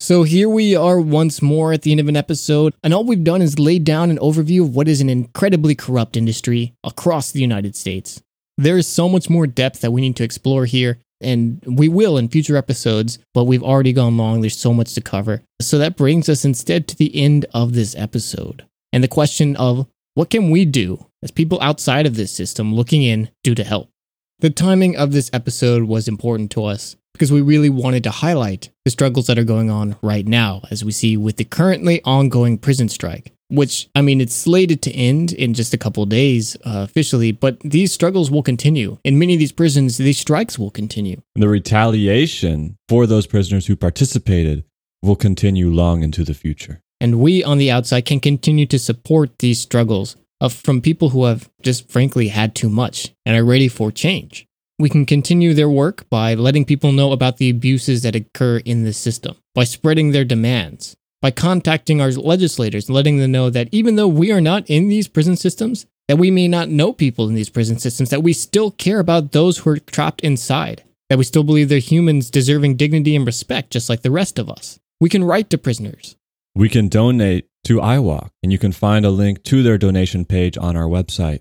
[0.00, 3.22] So here we are once more at the end of an episode, and all we've
[3.22, 7.40] done is laid down an overview of what is an incredibly corrupt industry across the
[7.40, 8.20] United States.
[8.58, 12.16] There is so much more depth that we need to explore here, and we will
[12.16, 14.40] in future episodes, but we've already gone long.
[14.40, 15.42] There's so much to cover.
[15.60, 18.64] So that brings us instead to the end of this episode.
[18.92, 23.02] And the question of what can we do as people outside of this system looking
[23.02, 23.90] in do to help?
[24.38, 28.70] The timing of this episode was important to us because we really wanted to highlight
[28.84, 32.56] the struggles that are going on right now, as we see with the currently ongoing
[32.56, 36.86] prison strike which I mean, it's slated to end in just a couple days uh,
[36.88, 38.98] officially, but these struggles will continue.
[39.04, 41.20] In many of these prisons, these strikes will continue.
[41.34, 44.64] And the retaliation for those prisoners who participated
[45.02, 46.80] will continue long into the future.
[47.00, 51.24] And we on the outside can continue to support these struggles of, from people who
[51.24, 54.46] have just frankly had too much and are ready for change.
[54.78, 58.84] We can continue their work by letting people know about the abuses that occur in
[58.84, 63.68] the system, by spreading their demands, by contacting our legislators and letting them know that
[63.72, 67.28] even though we are not in these prison systems, that we may not know people
[67.28, 71.18] in these prison systems, that we still care about those who are trapped inside, that
[71.18, 74.78] we still believe they're humans deserving dignity and respect just like the rest of us.
[75.00, 76.16] We can write to prisoners.
[76.54, 80.56] We can donate to IWOC, and you can find a link to their donation page
[80.56, 81.40] on our website.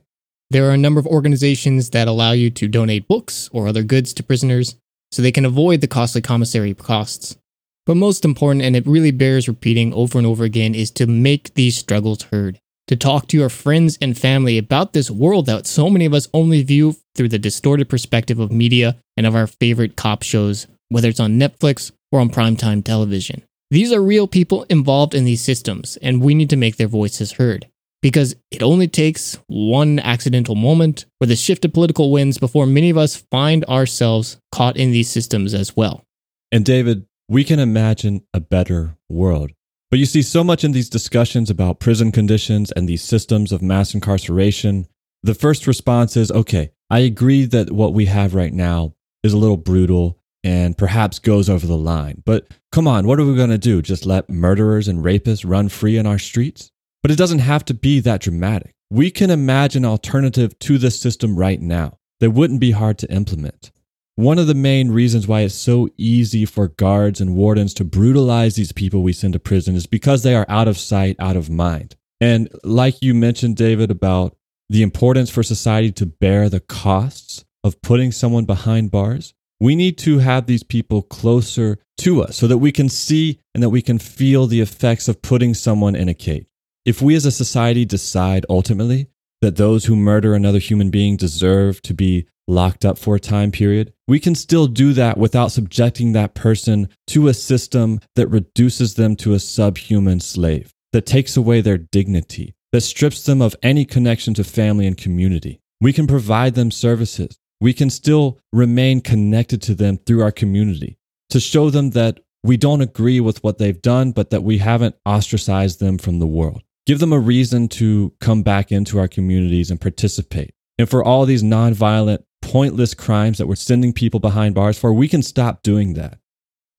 [0.50, 4.14] There are a number of organizations that allow you to donate books or other goods
[4.16, 4.76] to prisoners
[5.12, 7.38] so they can avoid the costly commissary costs.
[7.86, 11.54] But most important, and it really bears repeating over and over again, is to make
[11.54, 12.60] these struggles heard.
[12.88, 16.28] To talk to your friends and family about this world that so many of us
[16.34, 21.10] only view through the distorted perspective of media and of our favorite cop shows, whether
[21.10, 23.44] it's on Netflix or on primetime television.
[23.72, 27.34] These are real people involved in these systems, and we need to make their voices
[27.34, 27.68] heard.
[28.02, 32.92] Because it only takes one accidental moment or the shift of political winds before many
[32.92, 36.04] of us find ourselves caught in these systems as well.
[36.52, 39.52] And David, we can imagine a better world.
[39.90, 43.62] But you see, so much in these discussions about prison conditions and these systems of
[43.62, 44.88] mass incarceration,
[45.24, 48.94] the first response is okay, I agree that what we have right now
[49.24, 52.22] is a little brutal and perhaps goes over the line.
[52.26, 53.82] But come on, what are we going to do?
[53.82, 56.72] Just let murderers and rapists run free in our streets?
[57.02, 58.76] But it doesn't have to be that dramatic.
[58.92, 63.72] We can imagine alternative to this system right now that wouldn't be hard to implement.
[64.18, 68.56] One of the main reasons why it's so easy for guards and wardens to brutalize
[68.56, 71.50] these people we send to prison is because they are out of sight, out of
[71.50, 71.98] mind.
[72.22, 74.38] And like you mentioned, David, about
[74.70, 79.98] the importance for society to bear the costs of putting someone behind bars, we need
[79.98, 83.82] to have these people closer to us so that we can see and that we
[83.82, 86.46] can feel the effects of putting someone in a cage.
[86.86, 89.08] If we as a society decide ultimately
[89.42, 93.52] that those who murder another human being deserve to be locked up for a time
[93.52, 98.96] period, we can still do that without subjecting that person to a system that reduces
[98.96, 103.86] them to a subhuman slave, that takes away their dignity, that strips them of any
[103.86, 105.60] connection to family and community.
[105.82, 107.38] We can provide them services.
[107.62, 110.98] We can still remain connected to them through our community
[111.30, 114.96] to show them that we don't agree with what they've done, but that we haven't
[115.06, 116.62] ostracized them from the world.
[116.86, 120.54] Give them a reason to come back into our communities and participate.
[120.78, 125.08] And for all these nonviolent pointless crimes that we're sending people behind bars for, we
[125.08, 126.20] can stop doing that.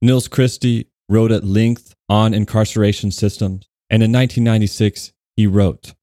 [0.00, 5.94] Nils Christie wrote at length on incarceration systems, and in 1996, he wrote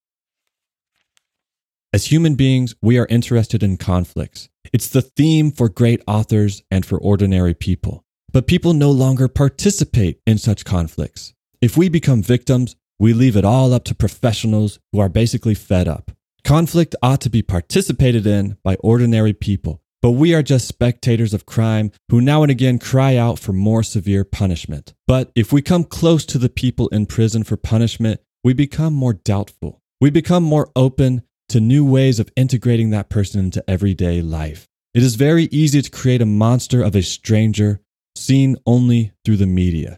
[1.94, 4.50] As human beings, we are interested in conflicts.
[4.72, 8.04] It's the theme for great authors and for ordinary people.
[8.32, 11.32] But people no longer participate in such conflicts.
[11.62, 15.88] If we become victims, we leave it all up to professionals who are basically fed
[15.88, 16.10] up.
[16.44, 21.46] Conflict ought to be participated in by ordinary people, but we are just spectators of
[21.46, 24.92] crime who now and again cry out for more severe punishment.
[25.06, 29.14] But if we come close to the people in prison for punishment, we become more
[29.14, 29.80] doubtful.
[30.02, 34.68] We become more open to new ways of integrating that person into everyday life.
[34.92, 37.80] It is very easy to create a monster of a stranger
[38.14, 39.96] seen only through the media.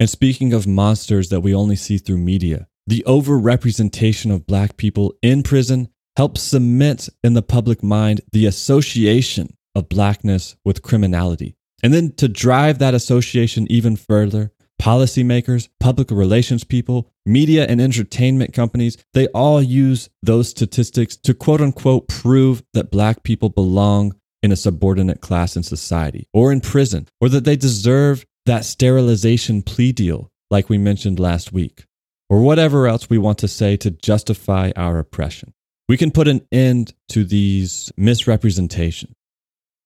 [0.00, 5.14] And speaking of monsters that we only see through media, the overrepresentation of black people
[5.22, 11.54] in prison helps cement in the public mind the association of blackness with criminality.
[11.82, 18.52] And then to drive that association even further, policymakers, public relations people, media and entertainment
[18.52, 24.52] companies, they all use those statistics to quote unquote prove that black people belong in
[24.52, 29.92] a subordinate class in society or in prison, or that they deserve that sterilization plea
[29.92, 31.84] deal, like we mentioned last week
[32.30, 35.52] or whatever else we want to say to justify our oppression.
[35.88, 39.16] We can put an end to these misrepresentations.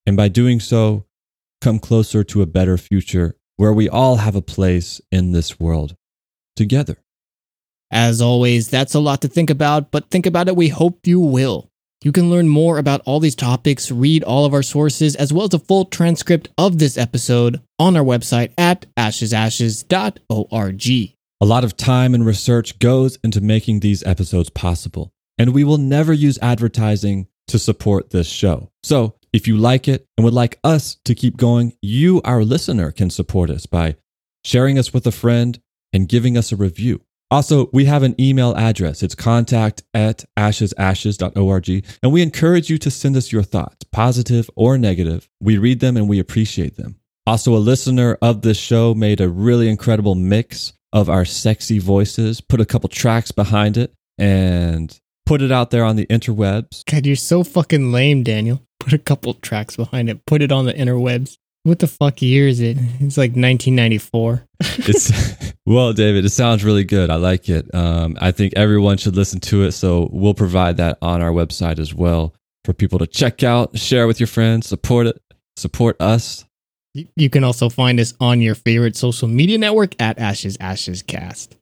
[0.07, 1.07] And by doing so,
[1.63, 5.97] come closer to a better future where we all have a place in this world
[6.55, 6.99] together.
[7.91, 11.21] As always, that's a lot to think about, but think about it, we hope you
[11.21, 11.71] will.
[12.03, 15.45] You can learn more about all these topics, read all of our sources, as well
[15.45, 21.14] as a full transcript of this episode on our website at ashesashes.org.
[21.41, 25.79] A lot of time and research goes into making these episodes possible, and we will
[25.79, 28.71] never use advertising to support this show.
[28.83, 32.93] So, if you like it and would like us to keep going, you, our listener,
[32.93, 33.97] can support us by
[34.45, 35.61] sharing us with a friend
[35.93, 37.03] and giving us a review.
[37.33, 39.03] Also, we have an email address.
[39.03, 44.79] It's contact at ashesashes.org, and we encourage you to send us your thoughts, positive or
[44.79, 45.29] negative.
[45.41, 47.01] We read them and we appreciate them.
[47.27, 52.41] Also, a listener of this show made a really incredible mix of our sexy voices,
[52.41, 56.85] put a couple tracks behind it, and put it out there on the interwebs.
[56.91, 58.63] God, you're so fucking lame, Daniel.
[58.79, 60.25] Put a couple tracks behind it.
[60.25, 61.37] Put it on the interwebs.
[61.65, 62.77] What the fuck year is it?
[63.01, 64.47] It's like 1994.
[64.61, 66.25] it's well, David.
[66.25, 67.11] It sounds really good.
[67.11, 67.75] I like it.
[67.75, 69.73] Um, I think everyone should listen to it.
[69.73, 72.35] So we'll provide that on our website as well
[72.65, 75.21] for people to check out, share with your friends, support it,
[75.57, 76.45] support us.
[76.95, 81.57] You can also find us on your favorite social media network at Ashes Ashes Cast.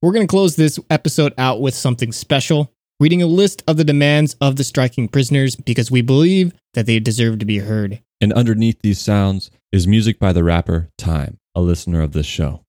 [0.00, 3.84] We're going to close this episode out with something special, reading a list of the
[3.84, 8.00] demands of the striking prisoners because we believe that they deserve to be heard.
[8.22, 12.64] And underneath these sounds is music by the rapper Time, a listener of this show.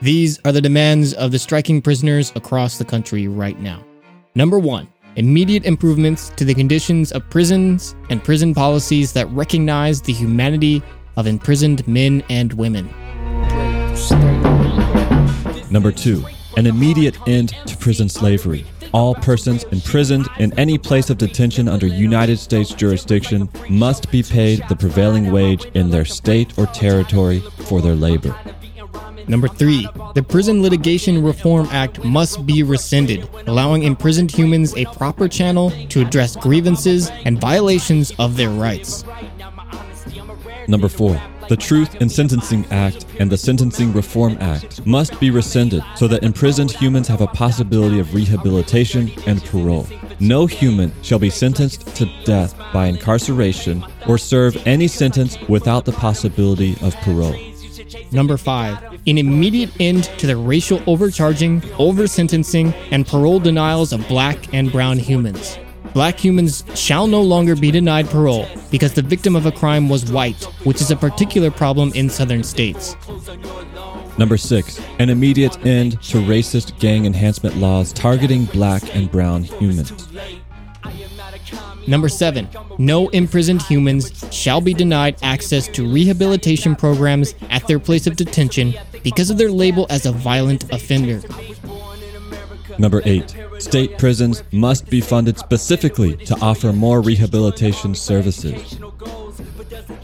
[0.00, 3.84] These are the demands of the striking prisoners across the country right now.
[4.36, 4.86] Number one,
[5.16, 10.82] immediate improvements to the conditions of prisons and prison policies that recognize the humanity
[11.16, 12.86] of imprisoned men and women.
[15.70, 16.24] Number two,
[16.56, 18.64] an immediate end to prison slavery.
[18.92, 24.62] All persons imprisoned in any place of detention under United States jurisdiction must be paid
[24.68, 28.34] the prevailing wage in their state or territory for their labor.
[29.28, 35.28] Number three, the Prison Litigation Reform Act must be rescinded, allowing imprisoned humans a proper
[35.28, 39.04] channel to address grievances and violations of their rights.
[40.68, 45.82] Number four, the Truth in Sentencing Act and the Sentencing Reform Act must be rescinded
[45.94, 49.86] so that imprisoned humans have a possibility of rehabilitation and parole.
[50.18, 55.92] No human shall be sentenced to death by incarceration or serve any sentence without the
[55.92, 57.36] possibility of parole.
[58.12, 64.52] Number five, an immediate end to the racial overcharging, oversentencing, and parole denials of black
[64.54, 65.58] and brown humans.
[65.92, 70.10] Black humans shall no longer be denied parole because the victim of a crime was
[70.12, 72.96] white, which is a particular problem in southern states.
[74.18, 79.92] Number six, an immediate end to racist gang enhancement laws targeting black and brown humans.
[81.86, 82.48] Number seven,
[82.78, 88.74] no imprisoned humans shall be denied access to rehabilitation programs at their place of detention
[89.02, 91.20] because of their label as a violent offender.
[92.78, 98.78] Number eight, state prisons must be funded specifically to offer more rehabilitation services.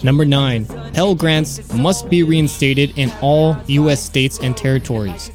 [0.02, 4.02] Number nine, Pell Grants must be reinstated in all U.S.
[4.02, 5.30] states and territories.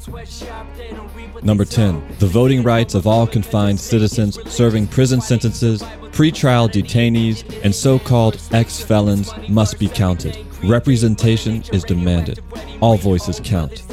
[1.42, 7.74] Number 10, the voting rights of all confined citizens serving prison sentences, pretrial detainees, and
[7.74, 10.36] so called ex felons must be counted.
[10.64, 12.40] Representation is demanded.
[12.80, 13.84] All voices count.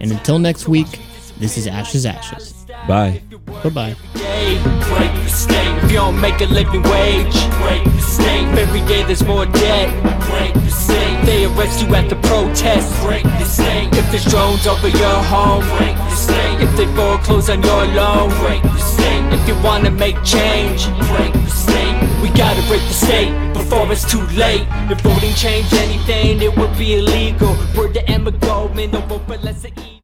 [0.00, 0.98] And until next week,
[1.38, 2.53] this is Ashes Ashes.
[2.86, 3.22] Bye.
[3.62, 3.96] Bye bye.
[4.14, 5.76] Break the state.
[5.82, 8.46] If you don't make a living wage, break the state.
[8.58, 9.88] Every day there's more debt.
[10.28, 11.24] Break the state.
[11.24, 13.02] They arrest you at the protest.
[13.02, 13.88] Break the state.
[13.94, 16.60] If there's drones over your home, break the state.
[16.60, 19.32] If they foreclose on your loan, break the state.
[19.32, 21.96] If you wanna make change, break the state.
[22.22, 24.66] We gotta break the state before it's too late.
[24.90, 27.56] If voting changed anything, it would be illegal.
[27.76, 29.92] Word to Emma Goldman, no vote for less to eat.